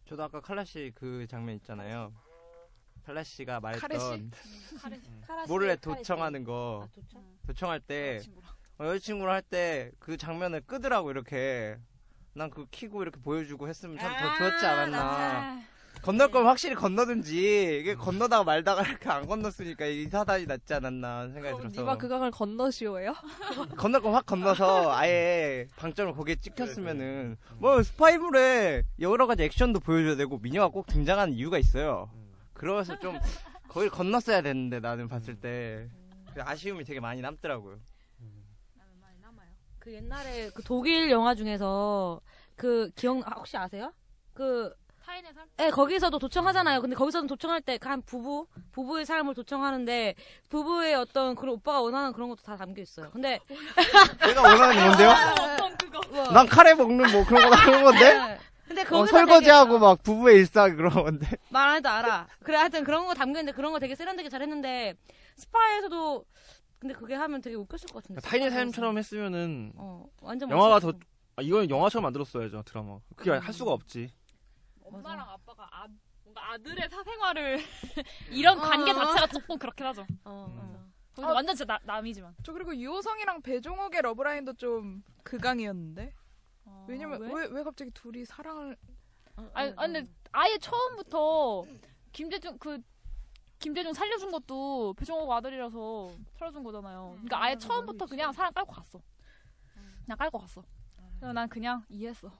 [0.05, 2.13] 저도 아까 칼라 씨 그 장면 있잖아요.
[3.03, 4.05] 칼라 씨가 카레 씨?
[4.05, 4.29] 말했던
[5.95, 5.97] 씨.
[5.99, 6.87] 도청하는 거.
[6.87, 7.23] 아, 도청?
[7.47, 8.21] 도청할 때
[8.79, 11.77] 어, 여자친구랑 할 때 그 장면을 끄더라고 이렇게.
[12.37, 15.61] 난 그거 키고 이렇게 보여주고 했으면 참더 좋았지 않았나.
[16.05, 21.57] 건널 거면 확실히 건너든지 이게 건너다가 말다가 이렇게 안 건넜으니까 이 사단이 낫지 않았나 생각이
[21.57, 23.11] 들어서 니마 그강을 건너시오예요?
[23.75, 30.37] 건널 거면 확 건너서 아예 방점을 거기에 찍혔으면은 뭐 스파이물에 여러 가지 액션도 보여줘야 되고
[30.37, 32.11] 미녀가 꼭 등장하는 이유가 있어요.
[32.53, 33.17] 그래서 좀
[33.69, 35.89] 거길 건넜어야 되는데 나는 봤을 때그
[36.37, 37.79] 아쉬움이 되게 많이 남더라고요.
[39.79, 42.21] 그 옛날에 그 독일 영화 중에서
[42.55, 43.91] 그 기억 아, 혹시 아세요?
[44.33, 44.71] 그
[45.05, 45.47] 타인의 삶?
[45.57, 46.81] 네, 거기서도 도청하잖아요.
[46.81, 50.15] 근데 거기서는 도청할 때 한 부부 부부의 삶을 도청하는데
[50.49, 53.09] 부부의 어떤 그런 오빠가 원하는 그런 것도 다 담겨 있어요.
[53.11, 53.39] 근데
[54.25, 55.09] 내가 원하는 게 뭔데요?
[55.09, 56.31] 어떤 그거?
[56.31, 58.13] 난 카레 먹는 뭐 그런 거 그런 건데?
[58.13, 58.37] 네.
[58.67, 61.27] 근데 어, 거기서 설거지하고 막 부부의 일상 그런 건데.
[61.49, 62.27] 말 안 해도 알아.
[62.43, 64.95] 그래 하여튼 그런 거 담겨 있는데 그런 거 되게 세련되게 잘했는데
[65.35, 66.25] 스파이에서도
[66.79, 68.21] 근데 그게 하면 되게 웃겼을 것 같은데.
[68.21, 71.05] 타인의 삶처럼 했으면은 어, 완전 영화가 더 멋있었어.
[71.37, 72.97] 아, 이건 영화처럼 만들었어야죠 드라마.
[73.15, 73.39] 그게 음.
[73.39, 74.09] 할 수가 없지.
[74.85, 75.87] 엄마랑 아빠가 아,
[76.23, 77.59] 뭔가 아들의 사생활을
[78.31, 78.93] 이런 관계 어.
[78.93, 80.05] 자체가 조금 그렇긴 하죠.
[80.25, 82.35] 어, 거기서 완전 진짜 나, 남이지만.
[82.43, 86.13] 저 그리고 유호성이랑 배종옥의 러브라인도 좀 극강이었는데.
[86.87, 87.33] 왜냐면 왜?
[87.33, 87.47] 왜?
[87.49, 88.75] 왜 갑자기 둘이 사랑을
[89.53, 91.63] 아니, 아니 근데 아예 처음부터
[92.11, 92.79] 김대중 그
[93.59, 97.11] 김대중 살려준 것도 배종옥 아들이라서 살려준 거잖아요.
[97.13, 99.01] 그러니까 아예 처음부터 그냥 사랑 깔고 갔어.
[100.05, 100.63] 그냥 깔고 갔어.
[101.17, 102.31] 그래서 난 그냥 이해했어.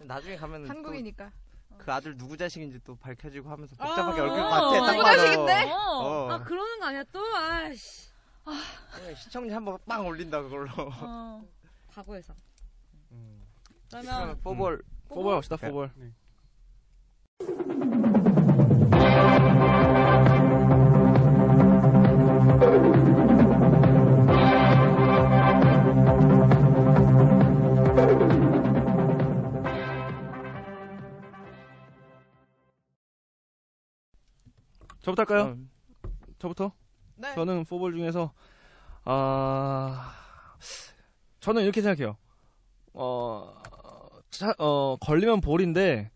[0.00, 1.32] 나중에 가면은 한국이니까.
[1.78, 4.80] 또그 아들 누구 자식인지 또 밝혀지고 하면서 복잡하게 것 어, 같아.
[4.86, 5.16] 딱 누구 봐도.
[5.16, 5.70] 자식인데?
[5.72, 6.28] 어.
[6.30, 7.20] 아 그러는 거 아니야 또?
[7.36, 8.10] 아씨.
[9.02, 10.68] 네, 시청자 한번 빵 올린다 그걸로.
[10.76, 11.42] 어,
[11.88, 12.34] 과거에서.
[13.90, 15.90] 그러면 그러면 포볼 포볼 합시다, 포볼.
[35.04, 35.58] 저부터 할까요?
[36.38, 36.72] 저부터?
[37.16, 37.34] 네.
[37.34, 38.32] 저는 포볼 중에서
[39.04, 40.14] 아
[41.40, 42.16] 저는 이렇게 생각해요.
[42.94, 43.54] 어,
[44.30, 46.10] 자, 어 걸리면 볼인데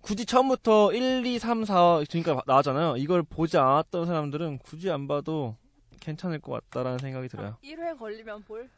[0.00, 2.96] 굳이 처음부터 1, 2, 3, 4 지금까지 나왔잖아요.
[2.96, 5.56] 이걸 보지 않았던 사람들은 굳이 안 봐도
[6.00, 7.56] 괜찮을 것 같다라는 생각이 들어요.
[7.64, 8.68] 1회 걸리면 볼.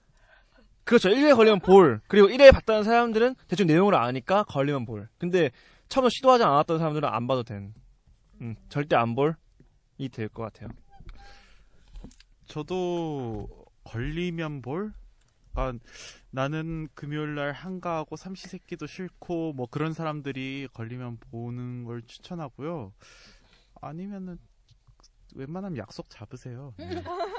[0.84, 1.08] 그렇죠.
[1.08, 2.00] 1회 걸리면 볼.
[2.06, 5.08] 그리고 1회 봤다는 사람들은 대충 내용을 아니까 걸리면 볼.
[5.18, 5.50] 근데
[5.88, 7.74] 처음부터 시도하지 않았던 사람들은 안 봐도 된.
[8.42, 9.32] 음, 절대 안 볼이
[9.98, 10.68] 될 것 같아요.
[12.46, 13.48] 저도
[13.84, 14.92] 걸리면 볼?
[15.54, 15.72] 아,
[16.30, 22.92] 나는 금요일 날 한가하고 삼시세끼도 싫고 뭐 그런 사람들이 걸리면 보는 걸 추천하고요.
[23.80, 24.38] 아니면은
[25.34, 26.74] 웬만하면 약속 잡으세요.
[26.76, 26.84] 네,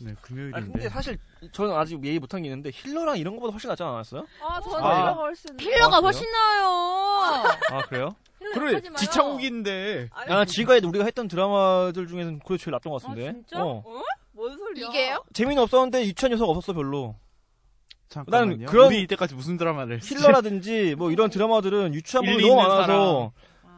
[0.00, 0.58] 네, 금요일인데.
[0.58, 1.18] 아, 근데 사실
[1.52, 4.26] 저는 아직 얘기 못한 게 있는데 힐러랑 이런 거보다 훨씬 낫지 않았어요?
[4.42, 5.00] 아, 저는 아.
[5.02, 5.60] 힐러가 훨씬.
[5.60, 7.44] 힐러가 아, 훨씬 나아요.
[7.72, 8.14] 아 그래요?
[8.54, 10.08] 그래 지창욱인데.
[10.12, 13.28] 아 지금까지 우리가 했던 드라마들 중에는 그게 제일 낫던 것 같은데.
[13.28, 13.62] 아, 진짜?
[13.64, 13.84] 어.
[14.32, 14.86] 뭔 소리야?
[14.88, 15.24] 이게요?
[15.34, 17.14] 재미는 없었는데 유치한 요소가 없었어 별로.
[18.08, 18.56] 잠깐만요.
[18.56, 20.00] 난 그런 우리 이때까지 무슨 드라마를?
[20.02, 23.32] 힐러라든지 뭐 이런 드라마들은 유치한 부분이 너무 많아서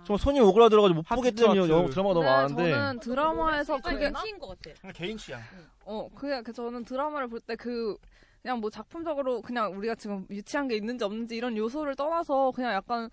[0.04, 1.70] 정말 손이 오그라들어가지고 못 보겠다는 하트.
[1.70, 2.70] 여- 드라마가 너무 근데 많은데.
[2.72, 4.92] 저는 드라마에서 그게 티인 것 같아.
[4.92, 5.40] 개인 취향.
[5.84, 7.96] 어, 그냥 그 저는 드라마를 볼 때 그
[8.42, 13.08] 그냥 뭐 작품적으로 그냥 우리가 지금 유치한 게 있는지 없는지 이런 요소를 떠나서 그냥 약간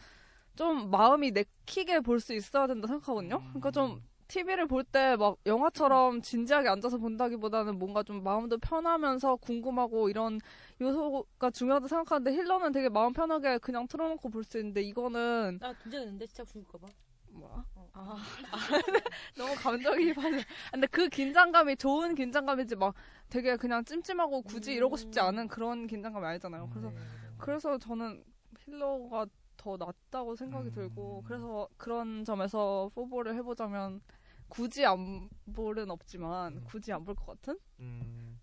[0.56, 3.40] 좀 마음이 내키게 볼 수 있어야 된다 생각하거든요.
[3.50, 10.10] 그러니까 좀 TV를 볼 때 막 영화처럼 진지하게 앉아서 본다기보다는 뭔가 좀 마음도 편하면서 궁금하고
[10.10, 10.40] 이런
[10.82, 16.26] 요소가 중요하다 생각하는데 힐러는 되게 마음 편하게 그냥 틀어놓고 볼 수 있는데 이거는 나 긴장했는데
[16.28, 16.88] 진짜 죽을까봐.
[17.32, 17.64] 뭐야?
[17.94, 18.18] 아,
[19.38, 20.46] 너무 감정이입하지.
[20.72, 22.96] 근데 그 긴장감이 좋은 긴장감이지 막
[23.30, 26.70] 되게 그냥 찜찜하고 굳이 이러고 싶지 않은 그런 긴장감이 아니잖아요.
[26.70, 26.92] 그래서
[27.38, 28.24] 그래서 저는
[28.60, 29.26] 힐러가
[29.58, 34.02] 더 낫다고 생각이 들고 그래서 그런 점에서 포볼을 해보자면
[34.50, 37.58] 굳이 안 볼은 없지만 굳이 안 볼 것 같은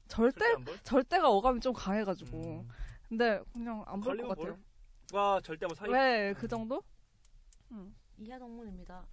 [0.09, 0.45] 절대
[0.83, 2.65] 절대가 어감이 좀 강해가지고
[3.09, 4.59] 근데 그냥 안 볼 것 같아요.
[5.13, 5.89] 와 절대 뭐 사이.
[5.91, 6.83] 왜그 정도?
[8.19, 9.05] 이하 동문입니다.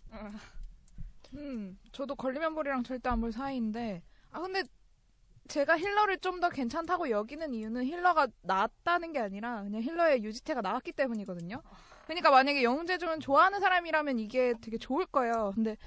[1.35, 4.03] 음, 저도 걸리면 볼이랑 절대 안 볼 사이인데.
[4.31, 4.63] 아, 근데
[5.47, 10.91] 제가 힐러를 좀 더 괜찮다고 여기는 이유는 힐러가 나았다는 게 아니라 그냥 힐러의 유지태가 나왔기
[10.93, 11.61] 때문이거든요.
[12.05, 15.51] 그러니까 만약에 영웅재중을 좋아하는 사람이라면 이게 되게 좋을 거예요.
[15.55, 15.77] 근데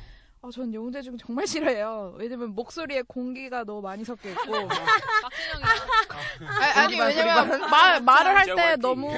[0.47, 2.14] 아, 전 영웅재중 정말 싫어해요.
[2.18, 4.42] 왜냐면 목소리에 공기가 너무 많이 섞여 있고.
[4.66, 4.70] 막.
[6.47, 7.61] 아, 아니 왜냐면.
[7.68, 8.76] 말 말을 할 때.
[8.76, 9.11] 너무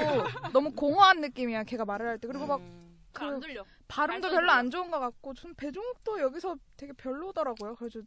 [0.53, 1.65] 너무 공허한 느낌이야.
[1.65, 3.65] 걔가 말을 할 때 그리고 막그안 들려.
[3.89, 4.53] 발음도 잘 별로.
[4.53, 7.75] 안 좋은 것 같고 전 배종옥도 여기서 되게 별로더라고요.
[7.77, 8.01] 그래서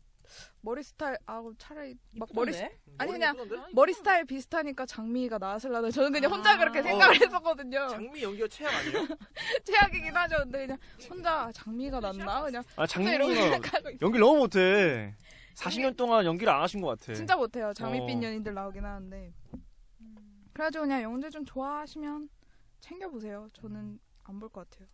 [0.61, 2.63] 머리 스타일 아우 차라리 막 머리 스-?
[2.97, 3.71] 아니 머리 그냥 이쁘던데?
[3.73, 7.87] 머리 스타일 비슷하니까 장미가 나왔을라나 저는 그냥 혼자 그렇게 생각을 했었거든요.
[7.89, 9.07] 장미 연기가 최악 아니에요?
[9.65, 10.37] 최악이긴 하죠.
[10.39, 10.77] 근데 그냥
[11.09, 13.19] 혼자 장미가 났나 그냥 아 장미가.
[14.01, 15.15] 연기를 너무 못해.
[15.55, 17.13] 40년 동안 연기를 안 하신 것 같아.
[17.13, 17.73] 진짜 못해요.
[17.73, 18.23] 장밋빛 어.
[18.23, 19.33] 연인들 나오긴 하는데.
[20.53, 22.29] 그래가지고 그냥 영재 좀 좋아하시면
[22.79, 23.47] 챙겨보세요.
[23.53, 24.87] 저는 안 볼 것 같아요.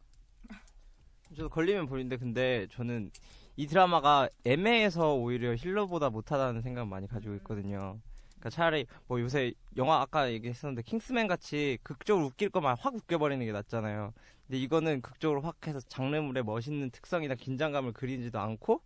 [1.36, 3.12] 저도 걸리면 볼인데 근데 저는
[3.58, 8.00] 이 드라마가 애매해서 오히려 힐러보다 못하다는 생각 많이 가지고 있거든요.
[8.30, 13.52] 그러니까 차라리 뭐 요새 영화 아까 얘기했었는데 킹스맨 같이 극적으로 웃길 것만 확 웃겨버리는 게
[13.52, 14.14] 낫잖아요.
[14.46, 18.82] 근데 이거는 극적으로 확 해서 장르물의 멋있는 특성이나 긴장감을 그리지도 않고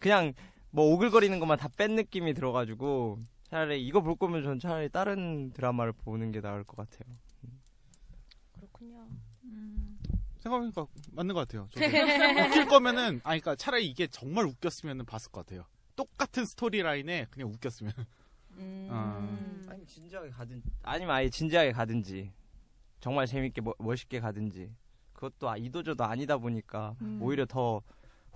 [0.00, 0.34] 그냥
[0.70, 5.92] 뭐 오글거리는 것만 다 뺀 느낌이 들어가지고 차라리 이거 볼 거면 전 차라리 다른 드라마를
[5.92, 7.14] 보는 게 나을 것 같아요.
[8.52, 9.06] 그렇군요.
[10.42, 11.68] 생각해보니까 맞는 것 같아요.
[11.70, 11.86] 저도.
[12.50, 15.64] 웃길 거면은, 아니, 그러니까 차라리 이게 정말 웃겼으면 봤을 것 같아요.
[15.96, 17.92] 똑같은 스토리 라인에 그냥 웃겼으면.
[18.58, 19.64] 어.
[19.68, 22.30] 아니 진지하게 가든 아니면 아예 진지하게 가든지
[23.00, 24.70] 정말 재밌게 멋- 멋있게 가든지
[25.14, 27.18] 그것도 아- 이도저도 아니다 보니까 음.
[27.22, 27.80] 오히려 더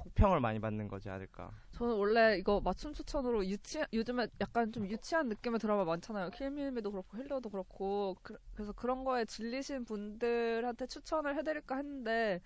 [0.07, 1.51] 혹평을 많이 받는 거지 않을까.
[1.73, 6.31] 저는 원래 이거 맞춤 추천으로 유치 요즘에 약간 좀 유치한 느낌의 드라마 많잖아요.
[6.31, 12.41] 킬밀미도 그렇고 힐러도 그렇고 그, 래서 그런 거에 질리신 분들한테 추천을 해드릴까 했는데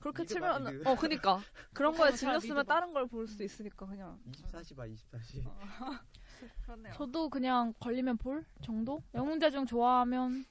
[0.00, 0.86] 그렇게 치면.
[0.86, 1.40] 어 그니까
[1.72, 2.66] 그런 거에 잘 질렸으면.
[2.66, 5.44] 다른 걸 볼 수 있으니까 그냥 24시 봐 24시.
[6.66, 6.92] 그렇네요.
[6.92, 9.02] 저도 그냥 걸리면 볼 정도?
[9.14, 10.44] 영웅대중 좋아하면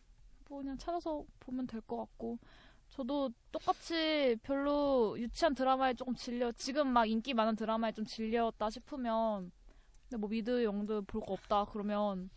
[0.50, 2.40] 뭐 그냥 찾아서 보면 될 것 같고
[2.94, 9.52] 저도 똑같이 별로 유치한 드라마에 조금 질려 지금 막 인기 많은 드라마에 좀 질렸다 싶으면
[10.04, 12.30] 근데 뭐 미드 영드 볼 거 없다 그러면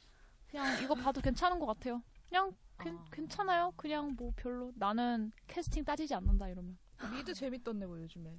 [0.48, 2.02] 그냥 이거 봐도 괜찮은 것 같아요.
[2.28, 3.72] 그냥 괜- 괜찮아요.
[3.76, 6.78] 그냥 뭐 별로 나는 캐스팅 따지지 않는다 이러면.
[7.12, 8.34] 미드 재밌던데 뭐 요즘에.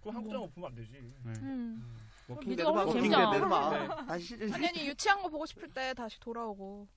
[0.00, 0.92] 그럼 한국 드라마 보면 안 되지.
[1.42, 1.98] 음.
[2.28, 3.48] 뭐 미드 Walking Dead 봐, 훨씬 Walking Dead 재밌잖아.
[3.48, 3.70] 봐.
[4.00, 4.06] 네.
[4.06, 6.88] 다시 시즌 아니 아니 유치한 거 보고 싶을 때 다시 돌아오고.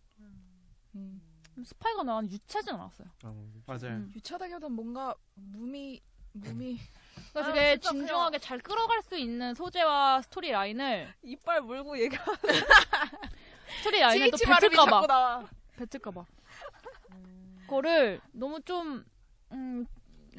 [0.95, 1.21] 음.
[1.63, 3.07] 스파이가 난 유치하진 않았어요.
[3.65, 4.05] 맞아요.
[4.15, 6.01] 유치하다기보단 뭔가 무미
[6.33, 6.77] 무미.
[7.31, 12.17] 그러니까 아, 되게 그냥 진중하게 잘 끌어갈 수 있는 소재와 스토리 라인을 이빨 물고 얘가
[13.79, 15.47] 스토리 라인을 또 뱉을까봐.
[15.77, 16.25] 뱉을까봐
[17.61, 19.05] 그거를 너무 좀
[19.51, 19.85] 음,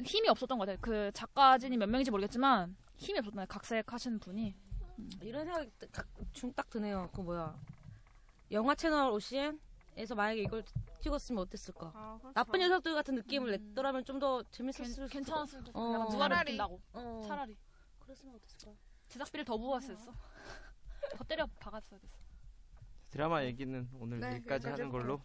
[0.03, 0.77] 힘이 없었던 것 같아요.
[0.81, 3.47] 그 작가진이 몇 명인지 모르겠지만 힘이 없었던 것 같아요.
[3.59, 4.55] 각색하시는 분이
[5.21, 5.71] 이런 생각이
[6.33, 7.09] 중딱 드네요.
[7.13, 7.55] 그 뭐야
[8.51, 9.59] 영화 채널 OCN
[9.97, 10.63] 에서 만약에 이걸
[11.01, 12.19] 찍었으면 어땠을까?
[12.35, 15.93] 나쁜 녀석들 같은 느낌을 냈더라면 좀 더 재밌었을 괜- 괜찮았을 수도- 것 같아.
[15.95, 16.81] 약간 누가를 느낀다고.
[16.93, 17.23] 어.
[17.27, 17.55] 차라리
[17.99, 18.71] 그랬으면 어땠을까?
[19.09, 19.97] 제작비를 더 부었을 어.
[21.17, 22.13] 더 때려 박았어야 됐어.
[23.11, 25.19] 드라마 얘기는 오늘 네, 여기까지 하는 걸로.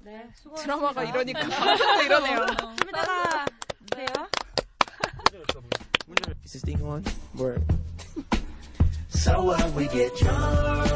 [0.00, 1.48] 네, 드라마가 이러니까 네.
[1.56, 2.46] 방송도 이러네요.
[2.56, 3.44] 좀 이따가
[3.90, 4.28] 보세요.
[6.44, 7.04] Is this thing on?
[7.38, 7.62] Word.
[9.10, 10.88] So what we get drunk.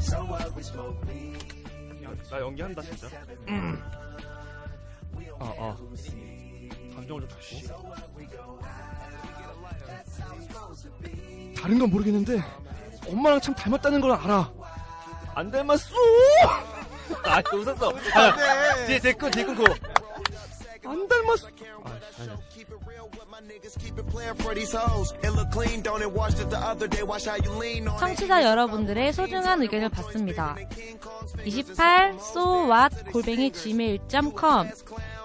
[0.00, 1.45] So what we smoke weed.
[2.30, 3.08] 나 연기한다 진짜.
[5.38, 5.76] 아 아.
[6.94, 7.94] 감정을 좀 잡고.
[11.60, 12.42] 다른 건 모르겠는데
[13.08, 14.50] 엄마랑 참 닮았다는 걸 알아.
[15.34, 15.94] 안 닮았어.
[17.24, 17.92] 아 웃었어.
[18.14, 19.74] 아, 뒤에 댓글 댓글 그거.
[20.86, 21.48] 안 닮았어.
[21.84, 22.38] 아, 아니야.
[22.50, 25.12] Keep it playing for these hoes.
[25.22, 26.10] It look clean, don't it?
[26.10, 27.02] Washed it the other day.
[27.02, 28.00] Watch how you lean on it.
[28.00, 30.56] 청취자 여러분들의 소중한 의견을 받습니다.
[31.44, 34.70] 28 so what 골뱅이 gmail.com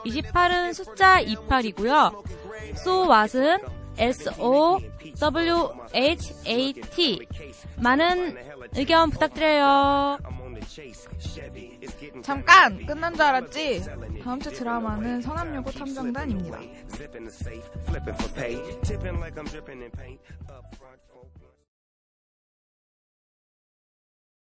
[0.06, 2.24] 28은 숫자 28이고요.
[2.74, 3.60] so what은
[3.98, 4.80] s o
[5.20, 7.28] w h a t
[7.78, 8.38] 많은
[8.76, 10.18] 의견 부탁드려요.
[12.24, 13.84] 잠깐 끝난 줄 알았지?
[14.24, 16.60] 다음 주 드라마는 서남여고 탐정단입니다.